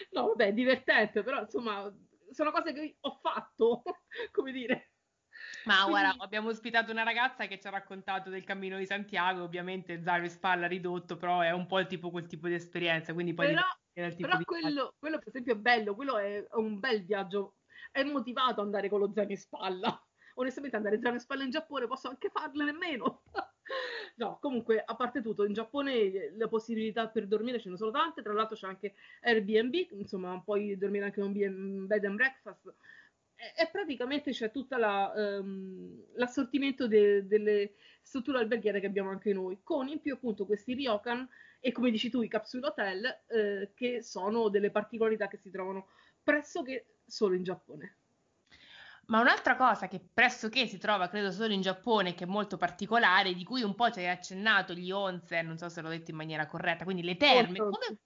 No, 0.11 0.27
vabbè, 0.27 0.53
divertente, 0.53 1.23
però 1.23 1.41
insomma, 1.41 1.91
sono 2.31 2.51
cose 2.51 2.73
che 2.73 2.97
ho 2.99 3.19
fatto, 3.21 3.83
come 4.31 4.51
dire. 4.51 4.91
Ma 5.65 5.83
Quindi... 5.83 5.91
guarda, 5.91 6.23
abbiamo 6.23 6.49
ospitato 6.49 6.91
una 6.91 7.03
ragazza 7.03 7.45
che 7.45 7.59
ci 7.59 7.67
ha 7.67 7.71
raccontato 7.71 8.29
del 8.29 8.43
cammino 8.43 8.77
di 8.77 8.85
Santiago, 8.85 9.43
ovviamente 9.43 10.01
zaino 10.01 10.25
e 10.25 10.29
spalla 10.29 10.67
ridotto, 10.67 11.17
però 11.17 11.41
è 11.41 11.51
un 11.51 11.67
po' 11.67 11.79
il 11.79 11.87
tipo, 11.87 12.09
quel 12.09 12.27
tipo 12.27 12.47
di 12.47 12.55
esperienza, 12.55 13.13
quindi 13.13 13.33
poi 13.33 13.47
però, 13.47 14.15
però 14.17 14.37
di... 14.37 14.43
quello, 14.43 14.95
quello, 14.97 15.17
per 15.17 15.27
esempio 15.27 15.53
è 15.53 15.57
bello, 15.57 15.95
quello 15.95 16.17
è 16.17 16.45
un 16.53 16.79
bel 16.79 17.05
viaggio, 17.05 17.55
è 17.91 18.03
motivato 18.03 18.61
ad 18.61 18.65
andare 18.65 18.89
con 18.89 18.99
lo 18.99 19.11
zaino 19.13 19.31
in 19.31 19.37
spalla. 19.37 20.05
Onestamente 20.35 20.77
andare 20.77 20.99
zaino 20.99 21.15
in 21.15 21.21
spalla 21.21 21.43
in 21.43 21.51
Giappone 21.51 21.87
posso 21.87 22.07
anche 22.07 22.29
farle 22.29 22.63
nemmeno. 22.63 23.23
No, 24.21 24.37
comunque, 24.39 24.83
a 24.85 24.95
parte 24.95 25.19
tutto, 25.23 25.45
in 25.45 25.53
Giappone 25.53 26.29
le 26.35 26.47
possibilità 26.47 27.07
per 27.07 27.25
dormire 27.25 27.59
ce 27.59 27.71
ne 27.71 27.75
sono 27.75 27.89
tante, 27.89 28.21
tra 28.21 28.33
l'altro 28.33 28.55
c'è 28.55 28.67
anche 28.67 28.93
Airbnb, 29.21 29.73
insomma, 29.93 30.39
puoi 30.45 30.77
dormire 30.77 31.05
anche 31.05 31.19
in 31.21 31.25
un 31.25 31.87
bed 31.87 32.05
and 32.05 32.15
breakfast, 32.17 32.71
e, 33.33 33.63
e 33.63 33.67
praticamente 33.71 34.29
c'è 34.29 34.51
tutto 34.51 34.75
um, 34.75 36.05
l'assortimento 36.13 36.87
de, 36.87 37.25
delle 37.25 37.73
strutture 38.03 38.37
alberghiere 38.37 38.79
che 38.79 38.85
abbiamo 38.85 39.09
anche 39.09 39.33
noi, 39.33 39.61
con 39.63 39.87
in 39.87 39.99
più 39.99 40.13
appunto 40.13 40.45
questi 40.45 40.75
ryokan 40.75 41.27
e 41.59 41.71
come 41.71 41.89
dici 41.89 42.11
tu 42.11 42.21
i 42.21 42.27
capsule 42.27 42.67
hotel, 42.67 43.23
eh, 43.25 43.71
che 43.73 44.03
sono 44.03 44.49
delle 44.49 44.69
particolarità 44.69 45.27
che 45.27 45.37
si 45.37 45.49
trovano 45.49 45.87
pressoché 46.21 46.97
solo 47.07 47.33
in 47.33 47.41
Giappone. 47.41 48.00
Ma 49.11 49.19
un'altra 49.19 49.57
cosa 49.57 49.89
che 49.89 49.99
pressoché 49.99 50.67
si 50.67 50.77
trova, 50.77 51.09
credo, 51.09 51.31
solo 51.31 51.51
in 51.51 51.59
Giappone, 51.59 52.15
che 52.15 52.23
è 52.23 52.27
molto 52.27 52.55
particolare, 52.55 53.33
di 53.33 53.43
cui 53.43 53.61
un 53.61 53.75
po' 53.75 53.91
ci 53.91 53.99
hai 53.99 54.07
accennato, 54.07 54.73
gli 54.73 54.89
onsen, 54.89 55.45
non 55.45 55.57
so 55.57 55.67
se 55.67 55.81
l'ho 55.81 55.89
detto 55.89 56.11
in 56.11 56.15
maniera 56.15 56.45
corretta, 56.45 56.85
quindi 56.85 57.03
le 57.03 57.17
terme, 57.17 57.57
come, 57.57 57.97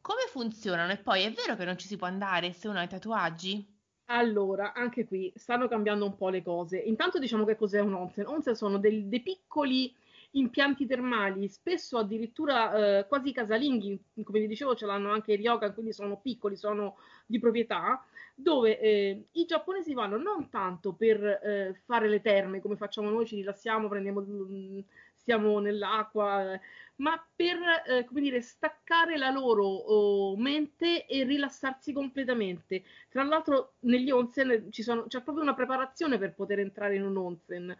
come 0.00 0.22
funzionano? 0.28 0.92
E 0.92 0.98
poi 0.98 1.24
è 1.24 1.32
vero 1.32 1.56
che 1.56 1.64
non 1.64 1.76
ci 1.76 1.88
si 1.88 1.96
può 1.96 2.06
andare 2.06 2.52
se 2.52 2.68
uno 2.68 2.78
ha 2.78 2.84
i 2.84 2.88
tatuaggi? 2.88 3.74
Allora, 4.04 4.72
anche 4.72 5.04
qui 5.04 5.32
stanno 5.34 5.66
cambiando 5.66 6.04
un 6.04 6.14
po' 6.14 6.28
le 6.28 6.44
cose. 6.44 6.78
Intanto 6.78 7.18
diciamo 7.18 7.44
che 7.44 7.56
cos'è 7.56 7.80
un 7.80 7.94
onsen. 7.94 8.26
Onsen 8.26 8.54
sono 8.54 8.78
dei, 8.78 9.08
dei 9.08 9.22
piccoli 9.22 9.92
impianti 10.32 10.86
termali, 10.86 11.48
spesso 11.48 11.98
addirittura 11.98 12.98
eh, 12.98 13.06
quasi 13.08 13.32
casalinghi, 13.32 14.00
come 14.22 14.40
vi 14.40 14.46
dicevo 14.46 14.76
ce 14.76 14.86
l'hanno 14.86 15.10
anche 15.10 15.32
i 15.32 15.36
ryokan, 15.36 15.74
quindi 15.74 15.92
sono 15.92 16.18
piccoli, 16.18 16.56
sono 16.56 16.98
di 17.26 17.40
proprietà, 17.40 18.04
dove 18.38 18.78
eh, 18.78 19.28
i 19.32 19.46
giapponesi 19.46 19.94
vanno 19.94 20.18
non 20.18 20.50
tanto 20.50 20.92
per 20.92 21.24
eh, 21.24 21.80
fare 21.86 22.06
le 22.06 22.20
terme 22.20 22.60
come 22.60 22.76
facciamo 22.76 23.08
noi, 23.08 23.26
ci 23.26 23.36
rilassiamo, 23.36 23.88
prendiamo, 23.88 24.20
mm, 24.20 24.78
stiamo 25.14 25.58
nell'acqua, 25.58 26.60
ma 26.96 27.26
per 27.34 27.56
eh, 27.86 28.04
come 28.04 28.20
dire, 28.20 28.42
staccare 28.42 29.16
la 29.16 29.30
loro 29.30 29.64
oh, 29.64 30.36
mente 30.36 31.06
e 31.06 31.24
rilassarsi 31.24 31.94
completamente. 31.94 32.84
Tra 33.08 33.24
l'altro 33.24 33.74
negli 33.80 34.10
onsen 34.10 34.68
sono, 34.70 35.06
c'è 35.06 35.22
proprio 35.22 35.42
una 35.42 35.54
preparazione 35.54 36.18
per 36.18 36.34
poter 36.34 36.60
entrare 36.60 36.96
in 36.96 37.04
un 37.04 37.16
onsen. 37.16 37.76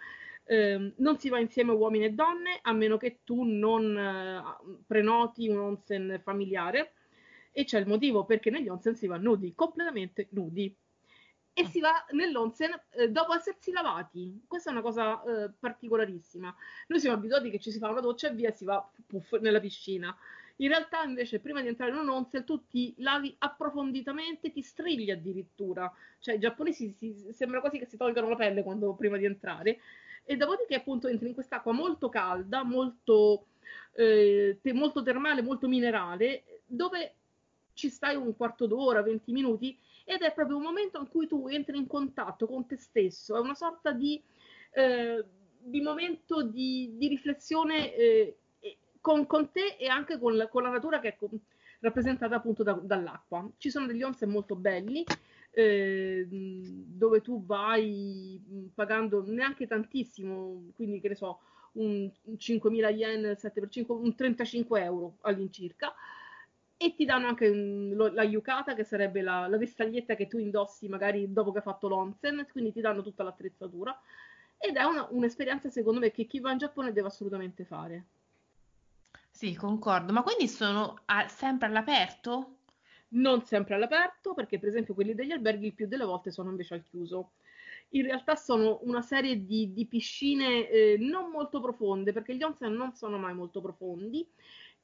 Eh, 0.49 0.93
non 0.97 1.19
si 1.19 1.29
va 1.29 1.39
insieme 1.39 1.73
uomini 1.73 2.07
e 2.07 2.13
donne 2.13 2.61
a 2.63 2.73
meno 2.73 2.97
che 2.97 3.19
tu 3.25 3.43
non 3.43 3.97
eh, 3.97 4.43
prenoti 4.87 5.49
un 5.49 5.59
onsen 5.59 6.21
familiare 6.23 6.93
e 7.59 7.65
c'è 7.65 7.79
il 7.79 7.87
motivo 7.87 8.27
perché 8.27 8.51
negli 8.51 8.69
onsen 8.69 8.95
si 8.97 9.07
va 9.07 9.17
nudi, 9.17 9.55
completamente 9.55 10.29
nudi. 10.33 10.77
E 11.55 11.65
si 11.65 11.81
va 11.81 12.05
nell'onsen 12.11 12.71
eh, 12.91 13.09
dopo 13.09 13.33
essersi 13.33 13.73
lavati. 13.73 14.45
Questa 14.47 14.69
è 14.69 14.73
una 14.75 14.83
cosa 14.83 15.23
eh, 15.23 15.51
particolarissima. 15.59 16.55
Noi 16.89 17.01
siamo 17.01 17.17
abituati 17.17 17.49
che 17.49 17.59
ci 17.59 17.71
si 17.71 17.79
fa 17.79 17.89
una 17.89 18.01
doccia 18.01 18.29
e 18.29 18.35
via 18.35 18.51
si 18.51 18.67
va 18.67 18.87
puff, 19.07 19.39
nella 19.41 19.59
piscina. 19.59 20.15
In 20.57 20.69
realtà, 20.69 21.03
invece, 21.05 21.41
prima 21.41 21.63
di 21.63 21.69
entrare 21.69 21.93
in 21.93 21.97
un 21.97 22.11
onsen, 22.11 22.45
tu 22.45 22.67
ti 22.67 22.95
lavi 22.99 23.35
approfonditamente, 23.39 24.53
ti 24.53 24.61
strigli 24.61 25.11
addirittura. 25.11 25.91
Cioè, 26.19 26.35
i 26.35 26.39
giapponesi 26.39 26.93
si, 26.93 27.27
sembra 27.33 27.61
quasi 27.61 27.79
che 27.79 27.87
si 27.87 27.97
tolgano 27.97 28.29
la 28.29 28.37
pelle 28.37 28.63
quando, 28.63 28.95
prima 28.95 29.17
di 29.17 29.25
entrare. 29.25 29.79
E 30.25 30.37
dopodiché, 30.37 30.75
appunto, 30.75 31.09
entri 31.09 31.29
in 31.29 31.35
quest'acqua 31.35 31.73
molto 31.73 32.11
calda, 32.11 32.65
molto, 32.65 33.47
eh, 33.95 34.59
te, 34.61 34.75
molto 34.75 35.03
termale, 35.03 35.41
molto 35.41 35.69
minerale, 35.69 36.61
dove 36.67 37.15
ci 37.77 37.91
stai 37.91 38.17
un 38.17 38.35
quarto 38.35 38.67
d'ora, 38.67 39.03
20 39.03 39.33
minuti, 39.33 39.79
ed 40.05 40.23
è 40.23 40.33
proprio 40.33 40.57
un 40.57 40.63
momento 40.63 40.99
in 40.99 41.09
cui 41.09 41.27
tu 41.27 41.47
entri 41.49 41.77
in 41.77 41.87
contatto 41.87 42.47
con 42.47 42.67
te 42.67 42.77
stesso, 42.77 43.37
è 43.37 43.41
una 43.41 43.55
sorta 43.55 43.93
di, 43.93 44.21
eh, 44.73 45.25
di 45.59 45.81
momento 45.83 46.43
di, 46.43 46.95
di 46.97 47.07
riflessione 47.07 47.95
eh, 47.95 48.39
con, 49.01 49.27
con, 49.27 49.53
te 49.53 49.77
e 49.79 49.89
anche 49.89 50.19
con 50.19 50.37
la, 50.37 50.49
con 50.49 50.63
la 50.63 50.71
natura 50.71 51.01
che 51.01 51.09
è 51.09 51.17
rappresentata 51.81 52.35
appunto 52.37 52.63
da, 52.63 52.73
dall'acqua. 52.73 53.49
Ci 53.59 53.71
sono 53.71 53.87
degli 53.87 54.03
onsen 54.03 54.31
molto 54.31 54.57
belli, 54.57 55.05
eh, 55.51 56.27
dove 56.29 57.21
tu 57.21 57.45
vai 57.45 58.41
pagando 58.75 59.23
neanche 59.27 59.67
tantissimo, 59.67 60.71
quindi 60.75 61.01
che 61.01 61.09
ne 61.09 61.15
so, 61.15 61.41
un 61.73 62.11
5.000 62.37 62.95
yen, 62.95 63.37
7 63.37 63.61
per 63.61 63.69
5, 63.69 63.95
un 63.95 64.15
35 64.15 64.83
euro 64.83 65.17
all'incirca, 65.21 65.95
e 66.79 66.95
ti 66.95 67.05
danno 67.05 67.27
anche 67.27 67.49
un, 67.49 68.11
la 68.13 68.23
yukata, 68.23 68.75
che 68.75 68.85
sarebbe 68.85 69.23
la, 69.23 69.47
la, 69.47 69.57
vestaglietta 69.57 70.15
che 70.15 70.27
tu 70.27 70.39
indossi 70.39 70.89
magari 70.89 71.33
dopo 71.33 71.51
che 71.51 71.59
hai 71.59 71.65
fatto 71.65 71.89
l'onsen, 71.89 72.47
quindi 72.51 72.73
ti 72.73 72.81
danno 72.81 73.03
tutta 73.03 73.23
l'attrezzatura. 73.23 73.99
Ed 74.59 74.77
è 74.77 74.83
una, 74.85 75.07
un'esperienza, 75.11 75.71
secondo 75.71 76.01
me, 76.01 76.11
che 76.11 76.27
chi 76.27 76.41
va 76.41 76.53
in 76.53 76.59
Giappone 76.59 76.93
deve 76.93 77.09
assolutamente 77.09 77.65
fare. 77.65 78.05
Sì, 79.31 79.55
concordo, 79.55 80.13
ma 80.13 80.23
quindi 80.23 80.49
sono 80.49 81.01
a, 81.07 81.29
sempre 81.29 81.69
all'aperto? 81.69 82.57
Non 83.09 83.43
sempre 83.45 83.75
all'aperto, 83.75 84.35
perché 84.35 84.59
per 84.59 84.69
esempio 84.69 84.95
quelli 84.95 85.15
degli 85.15 85.33
alberghi 85.33 85.67
il 85.67 85.75
più 85.75 85.87
delle 85.87 86.05
volte 86.05 86.31
sono 86.31 86.51
invece 86.51 86.75
al 86.75 86.83
chiuso. 86.83 87.33
In 87.91 88.03
realtà 88.03 88.35
sono 88.35 88.81
una 88.83 89.03
serie 89.03 89.45
di, 89.45 89.73
di 89.73 89.87
piscine 89.87 90.69
eh, 90.69 90.97
non 90.99 91.31
molto 91.31 91.61
profonde, 91.61 92.13
perché 92.13 92.35
gli 92.35 92.43
onsen 92.43 92.73
non 92.73 92.95
sono 92.95 93.19
mai 93.19 93.35
molto 93.35 93.61
profondi, 93.61 94.27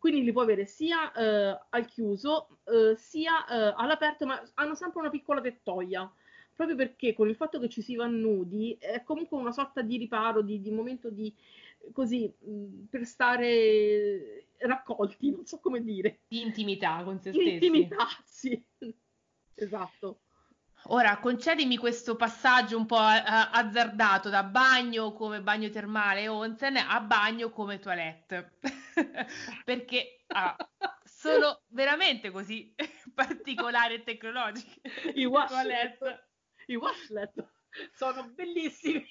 quindi 0.02 0.24
li 0.24 0.32
puoi 0.32 0.42
avere 0.42 0.66
sia 0.66 1.12
eh, 1.12 1.60
al 1.68 1.86
chiuso 1.86 2.58
eh, 2.64 2.96
sia 2.96 3.46
eh, 3.46 3.72
all'aperto, 3.76 4.26
ma 4.26 4.42
hanno 4.54 4.74
sempre 4.74 4.98
una 4.98 5.10
piccola 5.10 5.40
tettoia 5.40 6.12
proprio 6.52 6.74
perché 6.74 7.14
con 7.14 7.28
il 7.28 7.36
fatto 7.36 7.60
che 7.60 7.68
ci 7.68 7.82
si 7.82 7.94
va 7.94 8.06
nudi 8.06 8.76
è 8.80 9.04
comunque 9.04 9.38
una 9.38 9.52
sorta 9.52 9.80
di 9.80 9.96
riparo, 9.98 10.42
di, 10.42 10.60
di 10.60 10.72
momento 10.72 11.08
di 11.08 11.32
così 11.92 12.28
mh, 12.36 12.86
per 12.90 13.06
stare 13.06 14.46
raccolti, 14.58 15.30
non 15.30 15.46
so 15.46 15.60
come 15.60 15.80
dire. 15.84 16.22
Di 16.26 16.40
intimità 16.40 17.04
con 17.04 17.20
se 17.20 17.32
stessi. 17.32 17.52
Intimità, 17.52 18.08
sì. 18.24 18.60
esatto. 19.54 20.21
Ora 20.86 21.18
concedimi 21.18 21.76
questo 21.76 22.16
passaggio 22.16 22.76
un 22.76 22.86
po' 22.86 22.96
azzardato 22.98 24.28
da 24.28 24.42
bagno 24.42 25.12
come 25.12 25.40
bagno 25.40 25.70
termale 25.70 26.26
onsen 26.28 26.76
a 26.76 27.00
bagno 27.00 27.50
come 27.50 27.78
toilette. 27.78 28.58
Perché 29.64 30.24
ah, 30.28 30.56
sono 31.04 31.62
veramente 31.68 32.30
così 32.30 32.74
particolari 33.14 33.94
e 33.94 34.02
tecnologiche 34.02 34.80
i 35.14 35.24
washlet, 35.24 36.28
i 36.66 36.74
washlet 36.74 37.48
sono 37.92 38.28
bellissimi 38.30 39.06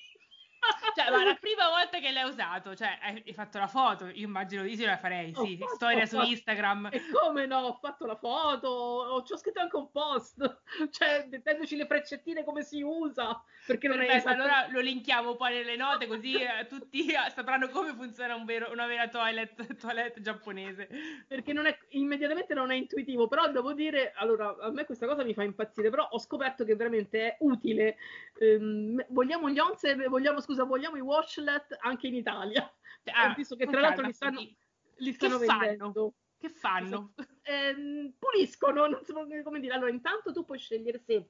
cioè, 0.96 1.10
ma 1.10 1.24
la 1.24 1.36
prima 1.36 1.70
volta 1.70 2.00
che 2.00 2.12
l'hai 2.12 2.30
usato, 2.30 2.76
cioè 2.76 2.98
hai 3.02 3.34
fatto 3.34 3.58
la 3.58 3.68
foto, 3.68 4.08
io 4.08 4.26
immagino 4.26 4.64
di 4.64 4.76
sì 4.76 4.86
la 4.86 4.98
farei, 4.98 5.34
sì, 5.34 5.58
fatto, 5.58 5.76
storia 5.76 6.06
su 6.06 6.20
Instagram. 6.20 6.90
E 6.92 7.02
come 7.12 7.46
no, 7.46 7.60
ho 7.60 7.74
fatto 7.82 8.06
la 8.06 8.16
foto, 8.16 8.68
ho, 8.68 9.24
ci 9.24 9.34
ho 9.34 9.38
scritto 9.38 9.60
anche 9.60 9.76
un 9.76 9.92
post, 9.92 10.62
cioè 10.92 11.28
mettendoci 11.30 11.76
le 11.76 11.88
preccettine 11.88 12.44
come 12.44 12.64
si 12.64 12.82
usa, 12.82 13.42
perché 13.66 13.88
non 13.88 13.98
Perfetto, 13.98 14.18
esatto... 14.18 14.36
allora 14.36 14.68
lo 14.70 14.80
linkiamo 14.80 15.36
poi 15.36 15.54
nelle 15.54 15.76
note 15.76 16.08
così 16.08 16.36
eh, 16.36 16.68
tutti 16.68 17.12
sapranno 17.34 17.70
come 17.70 17.94
funziona 17.94 18.36
un 18.36 18.46
vero, 18.46 18.72
una 18.72 18.86
vera 18.86 19.08
toilet, 19.08 19.76
toilet 19.78 20.20
giapponese. 20.22 20.88
Perché 21.28 21.54
non 21.54 21.66
è, 21.66 21.78
immediatamente 21.90 22.54
non 22.54 22.72
è 22.72 22.76
intuitivo, 22.76 23.28
però 23.28 23.50
devo 23.52 23.74
dire, 23.74 24.14
allora 24.16 24.56
a 24.60 24.70
me 24.72 24.86
questa 24.86 25.08
cosa 25.08 25.24
mi 25.24 25.34
fa 25.34 25.44
impazzire, 25.44 25.90
però 25.90 26.08
ho 26.10 26.20
scoperto 26.20 26.64
che 26.64 26.76
veramente 26.76 27.20
è 27.20 27.38
utile. 27.40 27.98
Ehm, 28.40 29.06
vogliamo 29.10 29.50
gli 29.50 29.60
onsen, 29.60 30.06
vogliamo 30.08 30.40
scusa, 30.52 30.66
vogliamo 30.66 30.98
i 30.98 31.02
washlet 31.02 31.78
anche 31.82 32.08
in 32.08 32.16
Italia. 32.16 32.72
Ah, 33.14 33.34
visto 33.36 33.56
che 33.56 33.66
tra 33.66 33.80
l'altro 33.80 34.06
li 34.06 34.14
stanno, 34.14 34.40
li 34.98 35.12
stanno 35.12 35.40
che 35.40 35.48
vendendo. 35.48 35.92
Fanno? 35.92 36.14
Che 36.38 36.50
fanno? 36.50 37.14
Eh, 37.42 38.14
puliscono, 38.20 38.86
non 38.86 39.04
so 39.04 39.14
come 39.44 39.60
dire. 39.60 39.74
Allora, 39.74 39.90
intanto 39.90 40.32
tu 40.32 40.46
puoi 40.46 40.60
scegliere 40.60 41.00
se 41.00 41.30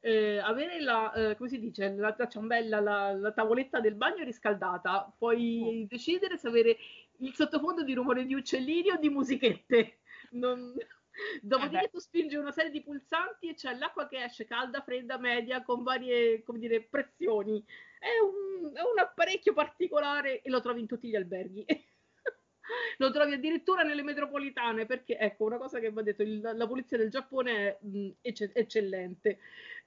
eh, 0.00 0.38
avere 0.38 0.80
la, 0.80 1.12
eh, 1.12 1.36
come 1.36 1.48
si 1.48 1.60
dice, 1.60 1.94
la, 1.94 2.12
la 2.18 2.26
ciambella, 2.26 2.80
la, 2.80 3.12
la, 3.12 3.30
tavoletta 3.30 3.78
del 3.78 3.94
bagno 3.94 4.24
riscaldata. 4.24 5.14
Puoi 5.16 5.84
oh. 5.84 5.86
decidere 5.86 6.36
se 6.36 6.48
avere 6.48 6.76
il 7.18 7.32
sottofondo 7.36 7.84
di 7.84 7.94
rumore 7.94 8.26
di 8.26 8.34
uccellini 8.34 8.90
o 8.90 8.96
di 8.96 9.08
musichette. 9.08 10.00
Non... 10.30 10.74
Dopodiché 11.40 11.84
eh 11.84 11.88
tu 11.88 12.00
spingi 12.00 12.34
una 12.34 12.50
serie 12.50 12.72
di 12.72 12.82
pulsanti 12.82 13.48
e 13.48 13.54
c'è 13.54 13.76
l'acqua 13.76 14.08
che 14.08 14.24
esce 14.24 14.44
calda, 14.44 14.82
fredda, 14.82 15.18
media, 15.18 15.62
con 15.62 15.84
varie 15.84 16.42
dire, 16.44 16.82
pressioni. 16.82 17.64
È 18.02 18.18
un, 18.18 18.74
è 18.74 18.80
un 18.80 18.98
apparecchio 18.98 19.52
particolare 19.52 20.42
e 20.42 20.50
lo 20.50 20.60
trovi 20.60 20.80
in 20.80 20.86
tutti 20.86 21.08
gli 21.08 21.14
alberghi. 21.14 21.64
lo 22.98 23.10
trovi 23.10 23.34
addirittura 23.34 23.82
nelle 23.82 24.02
metropolitane 24.02 24.86
perché 24.86 25.18
ecco 25.18 25.44
una 25.44 25.58
cosa 25.58 25.78
che 25.78 25.90
va 25.90 26.02
detto 26.02 26.22
il, 26.22 26.40
la 26.40 26.66
polizia 26.66 26.96
del 26.96 27.10
Giappone 27.10 27.52
è 27.52 27.78
mh, 27.80 28.08
ecce- 28.20 28.52
eccellente 28.54 29.38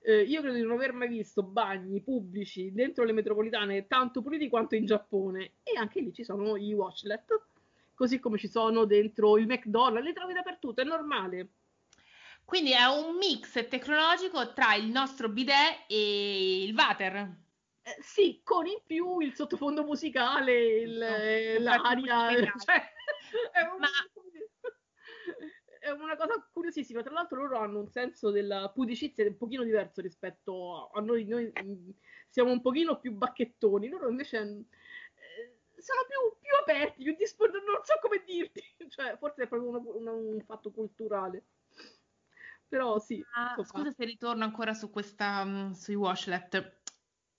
eh, 0.01 0.21
io 0.21 0.41
credo 0.41 0.55
di 0.55 0.61
non 0.61 0.73
aver 0.73 0.91
mai 0.91 1.07
visto 1.07 1.41
bagni 1.41 2.01
pubblici 2.01 2.73
dentro 2.73 3.03
le 3.05 3.13
metropolitane 3.13 3.87
tanto 3.87 4.21
puliti 4.21 4.49
quanto 4.49 4.75
in 4.75 4.85
Giappone 4.85 5.53
e 5.63 5.77
anche 5.77 6.01
lì 6.01 6.13
ci 6.13 6.23
sono 6.23 6.57
i 6.57 6.73
washlet 6.73 7.45
così 7.95 8.19
come 8.19 8.37
ci 8.37 8.47
sono 8.47 8.85
dentro 8.85 9.37
il 9.37 9.47
McDonald's, 9.47 10.05
le 10.05 10.13
trovi 10.13 10.33
dappertutto, 10.33 10.81
è 10.81 10.83
normale. 10.83 11.49
Quindi 12.43 12.73
è 12.73 12.83
un 12.83 13.15
mix 13.15 13.67
tecnologico 13.67 14.53
tra 14.53 14.75
il 14.75 14.85
nostro 14.87 15.29
bidet 15.29 15.85
e 15.87 16.63
il 16.65 16.75
water. 16.75 17.43
Eh, 17.87 18.01
sì, 18.01 18.41
con 18.43 18.65
in 18.65 18.81
più 18.83 19.19
il 19.19 19.35
sottofondo 19.35 19.83
musicale, 19.83 20.79
il, 20.79 20.97
no, 20.97 21.15
eh, 21.15 21.59
l'aria. 21.59 22.29
Cioè, 22.65 22.81
è, 23.51 23.61
un, 23.71 23.77
Ma... 23.77 23.87
è, 25.79 25.91
una 25.91 26.15
cosa 26.15 26.49
curiosissima. 26.51 27.03
Tra 27.03 27.13
l'altro, 27.13 27.43
loro 27.43 27.59
hanno 27.59 27.81
un 27.81 27.89
senso 27.91 28.31
della 28.31 28.71
pudicizia 28.73 29.23
un 29.27 29.37
pochino 29.37 29.63
diverso 29.63 30.01
rispetto 30.01 30.89
a 30.91 30.99
noi. 30.99 31.25
Noi 31.25 31.53
mm, 31.63 31.89
siamo 32.27 32.51
un 32.51 32.61
pochino 32.61 32.99
più 32.99 33.11
bacchettoni, 33.11 33.87
loro 33.87 34.09
invece 34.09 34.65
sono 35.77 36.05
più, 36.07 36.39
più 36.41 36.51
aperti, 36.59 37.03
più 37.03 37.15
disponibili, 37.15 37.63
non 37.65 37.83
so 37.83 37.99
come 38.01 38.23
dirti, 38.25 38.61
cioè 38.89 39.15
forse 39.17 39.43
è 39.43 39.47
proprio 39.47 39.69
uno, 39.69 39.83
uno, 39.95 40.15
un 40.15 40.41
fatto 40.41 40.71
culturale. 40.71 41.45
Però 42.67 42.97
sì. 42.97 43.23
Ah, 43.35 43.55
scusa 43.63 43.91
se 43.91 44.05
ritorno 44.05 44.43
ancora 44.43 44.73
su 44.73 44.89
questa, 44.89 45.43
um, 45.43 45.71
sui 45.73 45.93
washlet, 45.93 46.81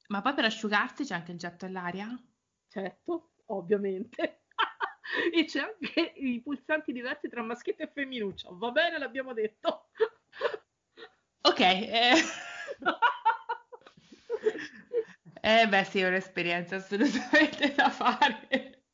ma 0.09 0.21
poi 0.23 0.35
per 0.35 0.45
asciugarsi 0.45 1.05
c'è 1.05 1.15
anche 1.15 1.33
il 1.33 1.39
getto 1.39 1.67
all'aria? 1.67 2.09
Certo, 2.69 3.33
ovviamente. 3.47 4.43
e 5.33 5.45
c'è 5.45 5.61
anche 5.61 6.13
i 6.17 6.41
pulsanti 6.43 6.93
diversi 6.93 7.29
tra 7.29 7.43
maschietto 7.43 7.83
e 7.83 7.91
femminuccia, 7.93 8.49
va 8.53 8.71
bene, 8.71 8.99
l'abbiamo 8.99 9.33
detto. 9.33 9.91
ok, 11.43 11.61
eh... 11.61 12.15
Eh 15.49 15.69
beh 15.69 15.85
sì, 15.85 16.01
è 16.01 16.09
un'esperienza 16.09 16.75
assolutamente 16.75 17.73
da 17.73 17.89
fare. 17.89 18.87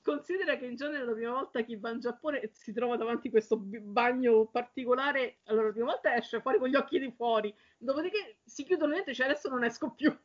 Considera 0.00 0.56
che 0.56 0.66
in 0.66 0.76
genere 0.76 1.04
la 1.04 1.12
prima 1.12 1.32
volta 1.32 1.62
chi 1.62 1.74
va 1.74 1.90
in 1.90 1.98
Giappone 1.98 2.50
si 2.52 2.72
trova 2.72 2.96
davanti 2.96 3.26
a 3.26 3.30
questo 3.32 3.58
bagno 3.58 4.46
particolare, 4.46 5.40
allora 5.46 5.66
la 5.66 5.72
prima 5.72 5.90
volta 5.90 6.14
esce 6.14 6.40
fuori 6.40 6.58
con 6.58 6.68
gli 6.68 6.76
occhi 6.76 7.00
di 7.00 7.10
fuori, 7.10 7.52
dopodiché 7.76 8.38
si 8.44 8.62
chiudono 8.62 8.92
dentro 8.92 9.10
e 9.10 9.12
dice 9.12 9.24
adesso 9.24 9.48
non 9.48 9.64
esco 9.64 9.92
più. 9.92 10.16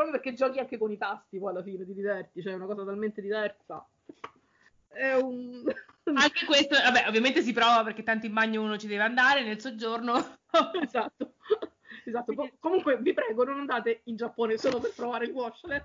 Proprio 0.00 0.18
perché 0.18 0.34
giochi 0.34 0.58
anche 0.58 0.78
con 0.78 0.90
i 0.90 0.96
tasti 0.96 1.38
poi 1.38 1.50
alla 1.50 1.62
fine, 1.62 1.84
ti 1.84 1.92
diverti, 1.92 2.40
cioè 2.40 2.54
è 2.54 2.56
una 2.56 2.64
cosa 2.64 2.86
talmente 2.86 3.20
diversa. 3.20 3.86
È 4.88 5.12
un... 5.12 5.62
Anche 6.14 6.46
questo, 6.46 6.74
vabbè, 6.82 7.04
ovviamente 7.06 7.42
si 7.42 7.52
prova 7.52 7.84
perché 7.84 8.02
tanto 8.02 8.24
in 8.24 8.32
bagno 8.32 8.62
uno 8.62 8.78
ci 8.78 8.86
deve 8.86 9.02
andare 9.02 9.44
nel 9.44 9.60
soggiorno. 9.60 10.14
esatto. 10.82 11.34
Esatto, 12.06 12.32
Quindi... 12.32 12.56
comunque 12.58 12.96
vi 12.96 13.12
prego 13.12 13.44
non 13.44 13.60
andate 13.60 14.00
in 14.04 14.16
Giappone 14.16 14.56
solo 14.56 14.80
per 14.80 14.94
provare 14.94 15.26
il 15.26 15.32
washlet. 15.32 15.84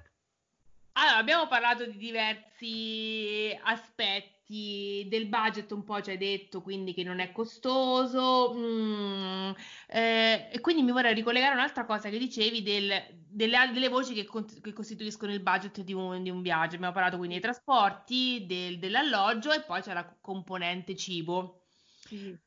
Allora, 0.94 1.18
abbiamo 1.18 1.48
parlato 1.50 1.86
di 1.86 1.98
diversi 1.98 3.60
aspetti 3.64 4.35
del 4.48 5.28
budget, 5.28 5.72
un 5.72 5.84
po' 5.84 6.02
ci 6.02 6.12
hai 6.12 6.18
detto, 6.18 6.62
quindi 6.62 6.94
che 6.94 7.04
non 7.04 7.20
è 7.20 7.32
costoso. 7.32 8.54
Mm, 8.56 9.52
eh, 9.88 10.50
e 10.52 10.60
quindi 10.62 10.84
mi 10.84 10.92
vorrei 10.92 11.14
ricollegare 11.14 11.54
a 11.54 11.58
un'altra 11.58 11.86
cosa 11.86 12.10
che 12.10 12.18
dicevi 12.18 12.62
del, 12.62 12.92
delle, 13.28 13.70
delle, 13.74 13.90
voci 13.90 14.14
che, 14.14 14.26
con, 14.26 14.46
che, 14.46 14.74
costituiscono 14.74 15.34
il 15.34 15.42
budget 15.42 15.82
di 15.82 15.94
un, 15.94 16.22
di 16.22 16.30
un, 16.30 16.42
viaggio. 16.42 16.76
Abbiamo 16.76 16.94
parlato 16.94 17.18
quindi 17.18 17.36
dei 17.36 17.44
trasporti, 17.44 18.46
del, 18.46 18.78
dell'alloggio 18.78 19.52
e 19.52 19.62
poi 19.62 19.82
c'è 19.82 19.94
la 19.94 20.06
componente 20.22 20.96
cibo. 20.96 21.64
Sì. 22.00 22.38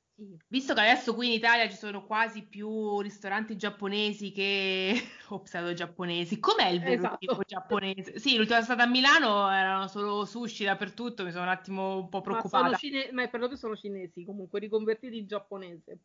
Visto 0.48 0.74
che 0.74 0.80
adesso 0.80 1.14
qui 1.14 1.28
in 1.28 1.32
Italia 1.34 1.68
ci 1.68 1.76
sono 1.76 2.04
quasi 2.04 2.42
più 2.42 3.00
ristoranti 3.00 3.56
giapponesi 3.56 4.32
che 4.32 4.92
o 5.30 5.42
pseudo 5.42 5.72
giapponesi, 5.74 6.40
com'è 6.40 6.66
il 6.68 6.80
vero 6.80 6.94
esatto. 6.94 7.16
tipo 7.18 7.42
giapponese? 7.46 8.18
Sì, 8.18 8.36
l'ultima 8.36 8.62
stata 8.62 8.82
a 8.82 8.86
Milano 8.86 9.48
erano 9.48 9.86
solo 9.86 10.24
sushi 10.24 10.64
dappertutto, 10.64 11.22
mi 11.22 11.30
sono 11.30 11.44
un 11.44 11.50
attimo 11.50 11.98
un 11.98 12.08
po' 12.08 12.20
preoccupata. 12.20 12.70
Ma, 12.70 12.76
cine- 12.76 13.10
ma 13.12 13.28
per 13.28 13.38
lo 13.38 13.46
più 13.46 13.56
sono 13.56 13.76
cinesi, 13.76 14.24
comunque 14.24 14.58
riconvertiti 14.58 15.18
in 15.18 15.26
giapponese. 15.26 15.98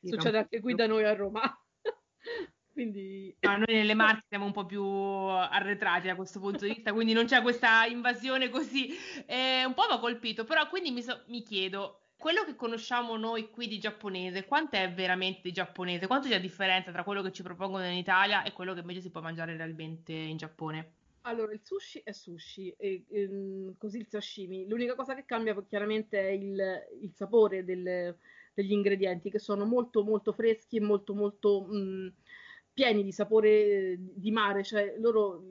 Sì, 0.00 0.08
Succede 0.10 0.38
anche 0.38 0.60
qui 0.60 0.74
da 0.74 0.86
noi 0.86 1.04
a 1.04 1.14
Roma. 1.14 1.42
quindi... 2.72 3.36
No, 3.40 3.56
noi 3.56 3.74
nelle 3.74 3.94
Marche 3.94 4.26
siamo 4.28 4.44
un 4.44 4.52
po' 4.52 4.66
più 4.66 4.84
arretrati 4.84 6.06
da 6.06 6.14
questo 6.14 6.38
punto 6.38 6.66
di 6.66 6.74
vista, 6.74 6.92
quindi 6.92 7.14
non 7.14 7.24
c'è 7.24 7.42
questa 7.42 7.84
invasione 7.86 8.48
così. 8.48 8.94
Eh, 9.26 9.64
un 9.64 9.74
po' 9.74 9.86
mi 9.88 9.94
ha 9.94 9.98
colpito, 9.98 10.44
però 10.44 10.68
quindi 10.68 10.92
mi, 10.92 11.02
so- 11.02 11.24
mi 11.26 11.42
chiedo 11.42 12.02
quello 12.16 12.44
che 12.44 12.56
conosciamo 12.56 13.16
noi 13.16 13.50
qui 13.50 13.68
di 13.68 13.78
giapponese, 13.78 14.44
quanto 14.46 14.76
è 14.76 14.92
veramente 14.92 15.40
di 15.42 15.52
giapponese? 15.52 16.06
Quanto 16.06 16.28
c'è 16.28 16.34
la 16.34 16.40
differenza 16.40 16.90
tra 16.90 17.04
quello 17.04 17.22
che 17.22 17.32
ci 17.32 17.42
propongono 17.42 17.84
in 17.86 17.96
Italia 17.96 18.42
e 18.42 18.52
quello 18.52 18.72
che 18.74 18.80
invece 18.80 19.00
si 19.00 19.10
può 19.10 19.20
mangiare 19.20 19.56
realmente 19.56 20.12
in 20.12 20.36
Giappone? 20.36 20.92
Allora, 21.22 21.52
il 21.52 21.60
sushi 21.62 22.00
è 22.04 22.12
sushi, 22.12 22.74
e, 22.78 23.04
e, 23.08 23.74
così 23.78 23.98
il 23.98 24.06
sashimi. 24.06 24.66
L'unica 24.68 24.94
cosa 24.94 25.14
che 25.14 25.24
cambia 25.24 25.60
chiaramente 25.64 26.20
è 26.20 26.30
il, 26.30 26.86
il 27.02 27.12
sapore 27.12 27.64
del, 27.64 28.16
degli 28.54 28.72
ingredienti, 28.72 29.30
che 29.30 29.40
sono 29.40 29.64
molto 29.64 30.04
molto 30.04 30.32
freschi 30.32 30.76
e 30.76 30.80
molto 30.80 31.14
molto 31.14 31.62
mh, 31.62 32.14
pieni 32.72 33.02
di 33.02 33.12
sapore 33.12 33.96
di 33.98 34.30
mare, 34.30 34.62
cioè 34.62 34.94
loro 34.98 35.42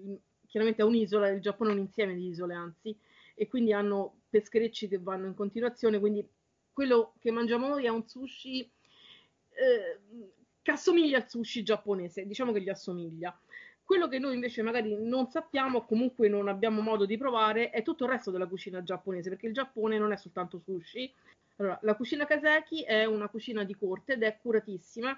chiaramente 0.48 0.82
è 0.82 0.86
un'isola, 0.86 1.28
il 1.28 1.42
Giappone 1.42 1.72
è 1.72 1.74
un 1.74 1.80
insieme 1.80 2.16
di 2.16 2.28
isole, 2.28 2.54
anzi, 2.54 2.98
e 3.36 3.48
quindi 3.48 3.74
hanno 3.74 4.22
pescherecci 4.30 4.88
che 4.88 5.00
vanno 5.00 5.28
in 5.28 5.34
continuazione, 5.34 6.00
quindi 6.00 6.26
quello 6.76 7.14
che 7.20 7.32
mangiamo 7.32 7.70
noi 7.70 7.86
è 7.86 7.88
un 7.88 8.06
sushi 8.06 8.70
eh, 9.52 10.00
che 10.62 10.72
assomiglia 10.72 11.20
al 11.20 11.30
sushi 11.30 11.64
giapponese, 11.64 12.28
diciamo 12.28 12.52
che 12.52 12.60
gli 12.60 12.68
assomiglia. 12.68 13.34
Quello 13.82 14.10
che 14.10 14.20
noi 14.20 14.34
invece 14.34 14.62
magari 14.62 14.94
non 15.00 15.30
sappiamo, 15.30 15.78
o 15.78 15.86
comunque 15.86 16.28
non 16.28 16.50
abbiamo 16.50 16.82
modo 16.82 17.06
di 17.06 17.18
provare, 17.18 17.70
è 17.70 17.82
tutto 17.82 18.04
il 18.04 18.10
resto 18.10 18.30
della 18.30 18.46
cucina 18.46 18.84
giapponese, 18.84 19.30
perché 19.30 19.48
il 19.48 19.54
Giappone 19.54 19.98
non 19.98 20.12
è 20.12 20.18
soltanto 20.18 20.60
sushi. 20.60 21.10
Allora, 21.58 21.80
la 21.84 21.96
cucina 21.96 22.26
Kaseki 22.26 22.84
è 22.84 23.06
una 23.06 23.30
cucina 23.30 23.64
di 23.64 23.74
corte 23.74 24.14
ed 24.14 24.24
è 24.24 24.38
curatissima 24.42 25.18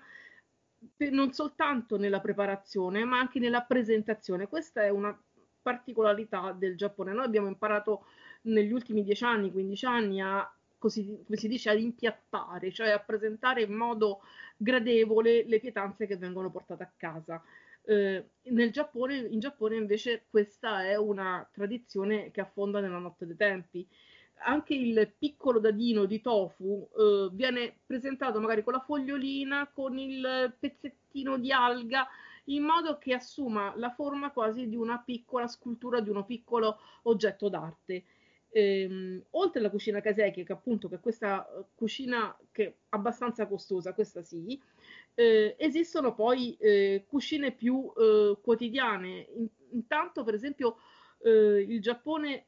non 1.09 1.33
soltanto 1.33 1.97
nella 1.97 2.19
preparazione, 2.19 3.03
ma 3.03 3.17
anche 3.17 3.39
nella 3.39 3.61
presentazione. 3.61 4.47
Questa 4.47 4.83
è 4.83 4.89
una 4.89 5.17
particolarità 5.59 6.51
del 6.51 6.77
Giappone. 6.77 7.13
Noi 7.13 7.25
abbiamo 7.25 7.47
imparato 7.47 8.05
negli 8.43 8.71
ultimi 8.71 9.01
10 9.03 9.23
anni, 9.23 9.51
15 9.51 9.85
anni 9.87 10.21
a 10.21 10.47
così, 10.77 11.21
come 11.25 11.37
si 11.37 11.47
dice, 11.47 11.69
ad 11.69 11.79
impiattare, 11.79 12.71
cioè 12.71 12.89
a 12.89 12.99
presentare 12.99 13.63
in 13.63 13.73
modo 13.73 14.21
gradevole 14.57 15.43
le 15.45 15.59
pietanze 15.59 16.07
che 16.07 16.17
vengono 16.17 16.51
portate 16.51 16.83
a 16.83 16.91
casa. 16.95 17.41
Eh, 17.83 18.25
Giappone, 18.71 19.17
in 19.17 19.39
Giappone 19.39 19.75
invece 19.77 20.25
questa 20.29 20.83
è 20.83 20.97
una 20.97 21.47
tradizione 21.51 22.31
che 22.31 22.41
affonda 22.41 22.79
nella 22.79 22.97
notte 22.97 23.25
dei 23.25 23.37
tempi. 23.37 23.87
Anche 24.39 24.75
il 24.75 25.13
piccolo 25.17 25.59
dadino 25.59 26.05
di 26.05 26.21
tofu 26.21 26.87
eh, 26.95 27.29
viene 27.31 27.79
presentato 27.85 28.39
magari 28.39 28.63
con 28.63 28.73
la 28.73 28.81
fogliolina, 28.81 29.71
con 29.73 29.97
il 29.97 30.53
pezzettino 30.59 31.37
di 31.37 31.51
alga, 31.51 32.07
in 32.45 32.63
modo 32.63 32.97
che 32.97 33.13
assuma 33.13 33.73
la 33.75 33.89
forma 33.91 34.31
quasi 34.31 34.67
di 34.67 34.75
una 34.75 34.99
piccola 34.99 35.47
scultura, 35.47 36.01
di 36.01 36.09
uno 36.09 36.23
piccolo 36.25 36.77
oggetto 37.03 37.49
d'arte. 37.49 38.03
Ehm, 38.57 39.23
oltre 39.31 39.59
alla 39.59 39.69
cucina 39.69 40.01
Kaseki, 40.01 40.43
che 40.43 40.51
appunto 40.51 40.89
che 40.89 40.95
è 40.95 40.99
questa 40.99 41.47
cucina 41.75 42.35
che 42.51 42.65
è 42.65 42.73
abbastanza 42.89 43.45
costosa, 43.45 43.93
questa 43.93 44.23
sì, 44.23 44.59
eh, 45.13 45.55
esistono 45.59 46.15
poi 46.15 46.57
eh, 46.59 47.05
cucine 47.07 47.51
più 47.51 47.93
eh, 47.95 48.35
quotidiane. 48.41 49.27
In, 49.35 49.47
intanto, 49.73 50.23
per 50.23 50.33
esempio, 50.33 50.77
eh, 51.19 51.65
il 51.67 51.79
Giappone 51.79 52.45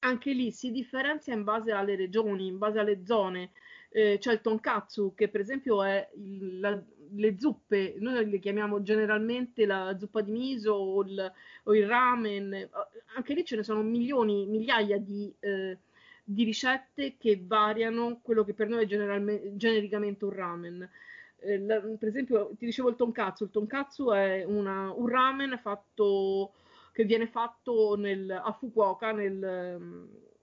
anche 0.00 0.32
lì 0.34 0.52
si 0.52 0.70
differenzia 0.70 1.32
in 1.32 1.42
base 1.42 1.72
alle 1.72 1.96
regioni, 1.96 2.48
in 2.48 2.58
base 2.58 2.78
alle 2.78 3.06
zone. 3.06 3.52
Eh, 3.88 4.18
c'è 4.18 4.32
il 4.32 4.42
tonkatsu, 4.42 5.14
che 5.14 5.28
per 5.28 5.40
esempio 5.40 5.82
è 5.82 6.06
il, 6.16 6.60
la, 6.60 6.84
le 7.14 7.38
zuppe, 7.38 7.96
noi 7.98 8.28
le 8.28 8.38
chiamiamo 8.38 8.82
generalmente 8.82 9.66
la 9.66 9.96
zuppa 9.98 10.20
di 10.20 10.30
miso 10.32 10.72
o 10.72 11.02
il, 11.02 11.32
o 11.64 11.74
il 11.74 11.86
ramen. 11.86 12.68
Anche 13.14 13.34
lì 13.34 13.44
ce 13.44 13.56
ne 13.56 13.62
sono 13.62 13.82
milioni, 13.82 14.46
migliaia 14.46 14.98
di, 14.98 15.32
eh, 15.40 15.78
di 16.22 16.44
ricette 16.44 17.16
che 17.18 17.40
variano 17.44 18.20
quello 18.22 18.44
che 18.44 18.54
per 18.54 18.68
noi 18.68 18.84
è 18.84 19.56
genericamente 19.56 20.24
un 20.24 20.32
ramen. 20.32 20.90
Eh, 21.38 21.58
la, 21.58 21.80
per 21.80 22.08
esempio, 22.08 22.50
ti 22.58 22.64
dicevo 22.64 22.88
il 22.88 22.96
tonkatsu. 22.96 23.44
Il 23.44 23.50
tonkatsu 23.50 24.10
è 24.10 24.44
una, 24.44 24.92
un 24.92 25.08
ramen 25.08 25.58
fatto, 25.62 26.52
che 26.92 27.04
viene 27.04 27.26
fatto 27.26 27.96
nel, 27.96 28.30
a 28.30 28.52
Fukuoka, 28.52 29.12
nel, 29.12 29.38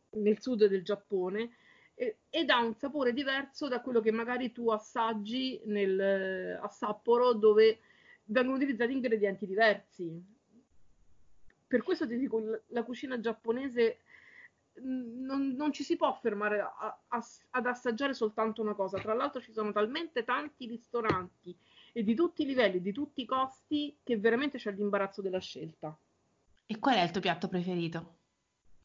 nel 0.10 0.41
sud 0.41 0.65
del 0.65 0.84
Giappone, 0.84 1.49
e, 1.96 2.18
ed 2.30 2.50
ha 2.50 2.60
un 2.60 2.74
sapore 2.76 3.14
diverso 3.14 3.68
da 3.68 3.82
quello 3.82 4.02
che 4.02 4.12
magari 4.12 4.52
tu 4.52 4.70
assaggi 4.70 5.62
nel, 5.66 6.60
a 6.62 6.68
Sapporo, 6.68 7.34
dove 7.34 7.80
vengono 8.26 8.58
utilizzati 8.58 8.92
ingredienti 8.92 9.46
diversi. 9.46 10.24
Per 11.68 11.84
questo 11.84 12.08
ti 12.08 12.18
dico, 12.18 12.62
la 12.68 12.84
cucina 12.84 13.20
giapponese 13.20 14.00
non, 14.82 15.54
non, 15.56 15.72
ci 15.72 15.84
si 15.84 15.96
può 15.96 16.12
fermare 16.14 16.60
a, 16.60 17.00
a, 17.08 17.26
ad 17.52 17.66
assaggiare 17.66 18.14
soltanto 18.14 18.62
una 18.62 18.74
cosa. 18.74 19.00
Tra 19.00 19.14
l'altro 19.14 19.42
ci 19.42 19.52
sono 19.52 19.72
talmente 19.72 20.24
tanti 20.24 20.68
ristoranti 20.68 21.56
e 21.92 22.04
di 22.04 22.16
tutti 22.16 22.42
i 22.44 22.46
livelli, 22.46 22.82
di 22.82 22.92
tutti 22.92 23.22
i 23.22 23.26
costi, 23.26 23.98
che 24.04 24.18
veramente 24.18 24.58
c'è 24.58 24.72
l'imbarazzo 24.72 25.22
della 25.22 25.40
scelta. 25.40 25.96
E 26.66 26.80
qual 26.80 26.96
è 26.96 27.04
il 27.04 27.12
tuo 27.12 27.22
piatto 27.22 27.48
preferito? 27.48 28.18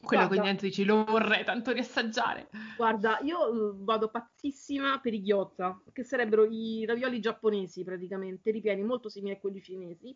Quello 0.01 0.27
guarda, 0.27 0.41
che 0.41 0.47
dentro 0.47 0.67
dici 0.67 0.85
lo 0.85 1.03
vorrei 1.03 1.43
tanto 1.43 1.71
riassaggiare. 1.71 2.49
Guarda, 2.77 3.19
io 3.21 3.75
vado 3.75 4.09
pazzissima 4.09 4.99
per 4.99 5.13
i 5.13 5.21
gyoza, 5.21 5.79
che 5.91 6.03
sarebbero 6.03 6.45
i 6.45 6.85
ravioli 6.85 7.19
giapponesi 7.19 7.83
praticamente, 7.83 8.51
ripieni 8.51 8.81
molto 8.83 9.09
simili 9.09 9.33
a 9.35 9.37
quelli 9.37 9.61
cinesi, 9.61 10.15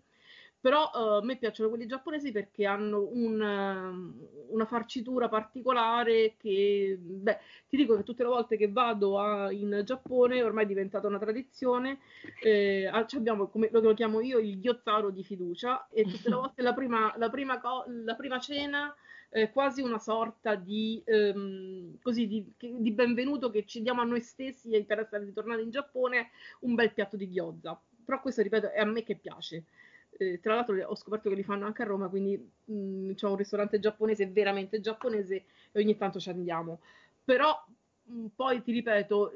però 0.64 0.90
uh, 0.94 0.98
a 0.98 1.22
me 1.22 1.36
piacciono 1.36 1.68
quelli 1.68 1.86
giapponesi 1.86 2.32
perché 2.32 2.66
hanno 2.66 3.06
un, 3.12 3.34
uh, 3.42 4.54
una 4.54 4.66
farcitura 4.66 5.28
particolare 5.28 6.36
che, 6.38 6.98
beh, 6.98 7.40
ti 7.68 7.76
dico 7.76 7.98
che 7.98 8.04
tutte 8.04 8.24
le 8.24 8.30
volte 8.30 8.56
che 8.56 8.72
vado 8.72 9.20
a, 9.20 9.52
in 9.52 9.82
Giappone 9.84 10.42
ormai 10.42 10.64
è 10.64 10.68
diventata 10.68 11.08
una 11.08 11.20
tradizione, 11.20 12.00
eh, 12.42 12.86
abbiamo, 12.88 13.50
come 13.50 13.68
lo 13.74 13.94
chiamo 13.94 14.22
io, 14.22 14.40
il 14.40 14.62
gyozzaro 14.62 15.10
di 15.10 15.26
fiducia 15.26 15.90
e 15.92 16.04
tutte 16.04 16.30
le 16.30 16.36
volte 16.36 16.62
la 16.62 16.74
prima, 16.74 17.14
la 17.18 17.30
prima, 17.30 17.60
co- 17.60 17.84
la 17.88 18.16
prima 18.16 18.40
cena 18.40 18.96
è 19.34 19.50
quasi 19.50 19.82
una 19.82 19.98
sorta 19.98 20.54
di, 20.54 21.02
um, 21.08 21.98
così, 22.04 22.28
di, 22.28 22.46
di, 22.56 22.92
benvenuto 22.92 23.50
che 23.50 23.66
ci 23.66 23.82
diamo 23.82 24.02
a 24.02 24.06
noi 24.06 24.22
stessi 24.22 24.70
per 24.84 25.00
essere 25.00 25.26
ritornati 25.26 25.64
in 25.64 25.72
Giappone 25.72 26.30
un 26.60 26.76
bel 26.76 26.94
piatto 26.94 27.18
di 27.18 27.32
gyoza. 27.32 27.80
Però 28.06 28.22
questo, 28.22 28.44
ripeto, 28.44 28.70
è 28.70 28.80
a 28.80 28.86
me 28.86 29.02
che 29.02 29.16
piace. 29.16 29.64
Eh, 30.12 30.40
tra 30.40 30.54
l'altro 30.54 30.80
ho 30.86 30.96
scoperto 30.96 31.30
che 31.30 31.36
li 31.36 31.44
fanno 31.44 31.66
anche 31.66 31.82
a 31.82 31.86
Roma, 31.86 32.10
quindi 32.10 32.38
mh, 32.38 32.74
mm, 32.74 33.12
c'è 33.14 33.26
un 33.26 33.36
ristorante 33.36 33.80
giapponese 33.80 34.28
veramente 34.28 34.80
giapponese 34.80 35.46
e 35.72 35.82
ogni 35.82 35.98
tanto 35.98 36.20
ci 36.20 36.30
andiamo. 36.30 36.82
Però 37.24 37.66
mh, 38.04 38.16
mm, 38.16 38.26
poi 38.36 38.62
ti 38.62 38.72
ripeto, 38.72 39.34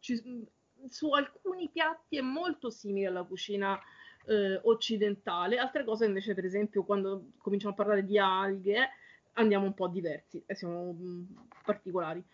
ci, 0.00 0.20
mh, 0.24 0.88
su 0.88 1.10
alcuni 1.12 1.68
piatti 1.72 2.16
è 2.16 2.20
molto 2.20 2.68
simile 2.68 3.06
alla 3.06 3.22
cucina 3.22 3.78
eh, 4.26 4.58
occidentale, 4.64 5.58
altre 5.58 5.84
cose 5.84 6.04
invece, 6.04 6.34
per 6.34 6.44
esempio, 6.44 6.82
quando 6.82 7.30
cominciamo 7.38 7.74
a 7.74 7.76
parlare 7.76 8.04
di 8.04 8.18
alghe, 8.18 8.90
andiamo 9.36 9.64
un 9.64 9.74
po' 9.74 9.88
diversi 9.88 10.42
e 10.46 10.54
siamo 10.54 10.92
mh, 10.92 11.48
particolari. 11.64 12.24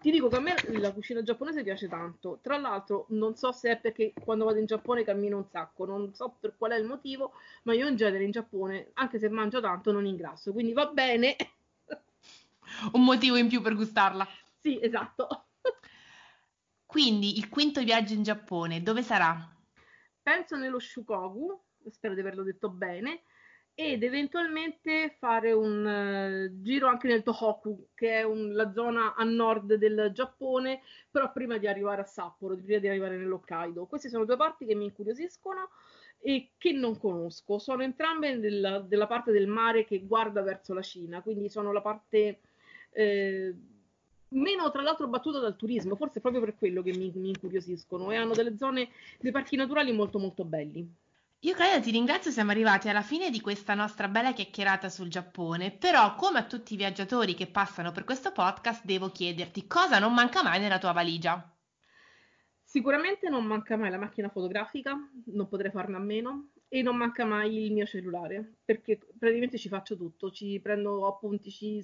Ti 0.00 0.10
dico 0.10 0.28
che 0.28 0.36
a 0.36 0.40
me 0.40 0.54
la 0.78 0.92
cucina 0.92 1.22
giapponese 1.22 1.62
piace 1.62 1.88
tanto. 1.88 2.38
Tra 2.42 2.58
l'altro, 2.58 3.06
non 3.10 3.34
so 3.34 3.52
se 3.52 3.70
è 3.72 3.76
perché 3.78 4.12
quando 4.22 4.44
vado 4.44 4.58
in 4.58 4.66
Giappone 4.66 5.04
cammino 5.04 5.36
un 5.36 5.46
sacco, 5.46 5.84
non 5.84 6.14
so 6.14 6.36
per 6.38 6.54
qual 6.56 6.72
è 6.72 6.76
il 6.76 6.86
motivo, 6.86 7.32
ma 7.64 7.74
io 7.74 7.86
in 7.88 7.96
genere 7.96 8.24
in 8.24 8.30
Giappone, 8.30 8.90
anche 8.94 9.18
se 9.18 9.28
mangio 9.28 9.60
tanto, 9.60 9.92
non 9.92 10.06
ingrasso, 10.06 10.52
quindi 10.52 10.72
va 10.72 10.86
bene. 10.86 11.36
un 12.92 13.04
motivo 13.04 13.36
in 13.36 13.48
più 13.48 13.60
per 13.60 13.74
gustarla. 13.74 14.26
Sì, 14.60 14.78
esatto. 14.82 15.46
Quindi 16.86 17.36
il 17.36 17.48
quinto 17.48 17.82
viaggio 17.82 18.14
in 18.14 18.22
Giappone, 18.22 18.82
dove 18.82 19.02
sarà? 19.02 19.36
Penso 20.22 20.56
nello 20.56 20.78
Shukogu, 20.78 21.60
spero 21.90 22.14
di 22.14 22.20
averlo 22.20 22.42
detto 22.42 22.70
bene 22.70 23.22
ed 23.78 24.02
eventualmente 24.02 25.14
fare 25.18 25.52
un 25.52 26.48
uh, 26.50 26.62
giro 26.62 26.86
anche 26.86 27.08
nel 27.08 27.22
Tohoku, 27.22 27.88
che 27.94 28.20
è 28.20 28.22
un, 28.22 28.54
la 28.54 28.72
zona 28.72 29.14
a 29.14 29.22
nord 29.22 29.74
del 29.74 30.12
Giappone, 30.14 30.80
però 31.10 31.30
prima 31.30 31.58
di 31.58 31.66
arrivare 31.66 32.00
a 32.00 32.06
Sapporo, 32.06 32.56
prima 32.56 32.78
di 32.78 32.88
arrivare 32.88 33.18
nell'Hokkaido. 33.18 33.84
Queste 33.84 34.08
sono 34.08 34.24
due 34.24 34.38
parti 34.38 34.64
che 34.64 34.74
mi 34.74 34.86
incuriosiscono 34.86 35.68
e 36.20 36.52
che 36.56 36.72
non 36.72 36.98
conosco. 36.98 37.58
Sono 37.58 37.82
entrambe 37.82 38.40
della, 38.40 38.80
della 38.80 39.06
parte 39.06 39.30
del 39.30 39.46
mare 39.46 39.84
che 39.84 40.00
guarda 40.06 40.40
verso 40.40 40.72
la 40.72 40.80
Cina, 40.80 41.20
quindi 41.20 41.50
sono 41.50 41.70
la 41.70 41.82
parte 41.82 42.40
eh, 42.92 43.54
meno 44.28 44.70
tra 44.70 44.80
l'altro 44.80 45.06
battuta 45.06 45.38
dal 45.38 45.54
turismo, 45.54 45.96
forse 45.96 46.20
proprio 46.20 46.40
per 46.40 46.56
quello 46.56 46.82
che 46.82 46.96
mi, 46.96 47.12
mi 47.14 47.28
incuriosiscono 47.28 48.10
e 48.10 48.16
hanno 48.16 48.32
delle 48.32 48.56
zone, 48.56 48.88
dei 49.20 49.32
parchi 49.32 49.54
naturali 49.56 49.92
molto 49.92 50.18
molto 50.18 50.46
belli. 50.46 51.04
Io 51.46 51.54
Claudia 51.54 51.78
ti 51.78 51.92
ringrazio, 51.92 52.32
siamo 52.32 52.50
arrivati 52.50 52.88
alla 52.88 53.02
fine 53.02 53.30
di 53.30 53.40
questa 53.40 53.74
nostra 53.74 54.08
bella 54.08 54.32
chiacchierata 54.32 54.88
sul 54.88 55.06
Giappone, 55.06 55.70
però 55.70 56.16
come 56.16 56.40
a 56.40 56.44
tutti 56.44 56.74
i 56.74 56.76
viaggiatori 56.76 57.34
che 57.34 57.46
passano 57.46 57.92
per 57.92 58.02
questo 58.02 58.32
podcast 58.32 58.84
devo 58.84 59.10
chiederti 59.10 59.68
cosa 59.68 60.00
non 60.00 60.12
manca 60.12 60.42
mai 60.42 60.58
nella 60.58 60.80
tua 60.80 60.90
valigia. 60.90 61.48
Sicuramente 62.64 63.28
non 63.28 63.44
manca 63.44 63.76
mai 63.76 63.90
la 63.90 63.96
macchina 63.96 64.28
fotografica, 64.28 64.98
non 65.26 65.46
potrei 65.46 65.70
farne 65.70 65.94
a 65.94 66.00
meno, 66.00 66.48
e 66.68 66.82
non 66.82 66.96
manca 66.96 67.24
mai 67.24 67.66
il 67.66 67.72
mio 67.72 67.86
cellulare 67.86 68.54
perché 68.64 68.98
praticamente 69.16 69.56
ci 69.56 69.68
faccio 69.68 69.96
tutto, 69.96 70.32
ci 70.32 70.58
prendo 70.60 71.06
appunti, 71.06 71.52
ci 71.52 71.80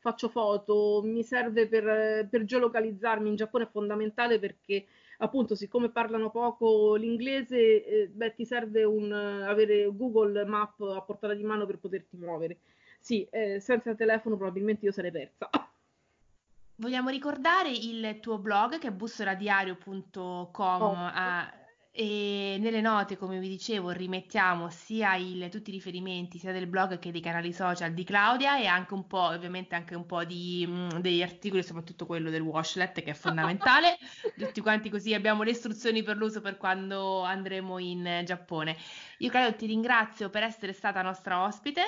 faccio 0.00 0.28
foto, 0.28 1.02
mi 1.04 1.22
serve 1.22 1.68
per, 1.68 2.26
per 2.28 2.44
geolocalizzarmi 2.44 3.28
in 3.28 3.36
Giappone 3.36 3.64
è 3.64 3.68
fondamentale 3.70 4.40
perché 4.40 4.86
appunto 5.18 5.54
siccome 5.54 5.90
parlano 5.90 6.30
poco 6.30 6.94
l'inglese 6.94 7.84
eh, 7.84 8.08
beh, 8.08 8.34
ti 8.34 8.44
serve 8.44 8.84
un, 8.84 9.12
avere 9.12 9.86
Google 9.94 10.44
Map 10.44 10.80
a 10.80 11.00
portata 11.02 11.34
di 11.34 11.42
mano 11.44 11.66
per 11.66 11.78
poterti 11.78 12.16
muovere. 12.16 12.58
Sì, 12.98 13.26
eh, 13.30 13.60
senza 13.60 13.94
telefono 13.94 14.36
probabilmente 14.36 14.84
io 14.84 14.92
sarei 14.92 15.10
persa. 15.10 15.48
Vogliamo 16.76 17.10
ricordare 17.10 17.70
il 17.70 18.18
tuo 18.20 18.38
blog 18.38 18.78
che 18.78 18.88
è 18.88 18.92
bussoladiario.com. 18.92 20.82
Oh. 20.82 20.94
A 20.96 21.63
e 21.96 22.56
nelle 22.58 22.80
note, 22.80 23.16
come 23.16 23.38
vi 23.38 23.48
dicevo, 23.48 23.90
rimettiamo 23.90 24.68
sia 24.68 25.14
il, 25.14 25.48
tutti 25.48 25.70
i 25.70 25.74
riferimenti 25.74 26.38
sia 26.38 26.50
del 26.50 26.66
blog 26.66 26.98
che 26.98 27.12
dei 27.12 27.20
canali 27.20 27.52
social 27.52 27.94
di 27.94 28.02
Claudia 28.02 28.58
e 28.58 28.66
anche 28.66 28.94
un 28.94 29.06
po', 29.06 29.20
ovviamente 29.20 29.76
anche 29.76 29.94
un 29.94 30.04
po' 30.04 30.24
di, 30.24 30.66
mh, 30.66 30.98
degli 30.98 31.22
articoli, 31.22 31.62
soprattutto 31.62 32.04
quello 32.04 32.30
del 32.30 32.40
washlet 32.40 33.00
che 33.00 33.12
è 33.12 33.14
fondamentale. 33.14 33.96
Tutti 34.36 34.60
quanti 34.60 34.90
così 34.90 35.14
abbiamo 35.14 35.44
le 35.44 35.52
istruzioni 35.52 36.02
per 36.02 36.16
l'uso 36.16 36.40
per 36.40 36.56
quando 36.56 37.22
andremo 37.22 37.78
in 37.78 38.22
Giappone. 38.24 38.76
Io 39.18 39.30
Claudia 39.30 39.52
ti 39.52 39.66
ringrazio 39.66 40.30
per 40.30 40.42
essere 40.42 40.72
stata 40.72 41.00
nostra 41.00 41.44
ospite. 41.44 41.82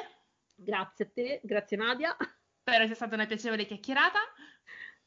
Grazie 0.55 1.05
a 1.07 1.11
te, 1.13 1.41
grazie 1.43 1.77
Nadia. 1.77 2.17
Spero 2.61 2.87
sia 2.87 2.95
stata 2.95 3.17
una 3.17 3.27
piacevole 3.27 3.67
chiacchierata. 3.67 4.21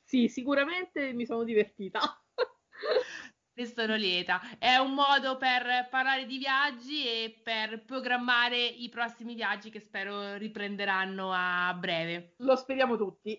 Sì, 0.03 0.27
sicuramente 0.27 1.13
mi 1.13 1.25
sono 1.25 1.45
divertita. 1.45 2.21
Ne 3.59 3.65
sono 3.65 3.97
lieta. 3.97 4.39
È 4.57 4.77
un 4.77 4.93
modo 4.93 5.35
per 5.35 5.89
parlare 5.89 6.25
di 6.25 6.37
viaggi 6.37 7.05
e 7.05 7.41
per 7.43 7.83
programmare 7.83 8.57
i 8.57 8.87
prossimi 8.87 9.35
viaggi 9.35 9.69
che 9.69 9.81
spero 9.81 10.37
riprenderanno 10.37 11.33
a 11.33 11.73
breve. 11.73 12.35
Lo 12.37 12.55
speriamo 12.55 12.95
tutti. 12.95 13.37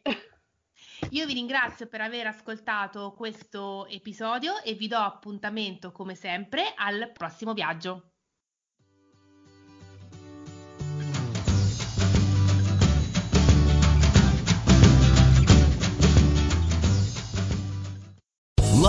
Io 1.12 1.25
vi 1.25 1.33
ringrazio 1.33 1.87
per 1.87 2.03
aver 2.03 2.27
ascoltato 2.27 3.14
questo 3.16 3.87
episodio 3.87 4.62
e 4.62 4.75
vi 4.75 4.89
do 4.89 4.99
appuntamento 4.99 5.91
come 5.91 6.14
sempre 6.14 6.75
al 6.77 7.11
prossimo 7.14 7.55
viaggio. 7.55 8.10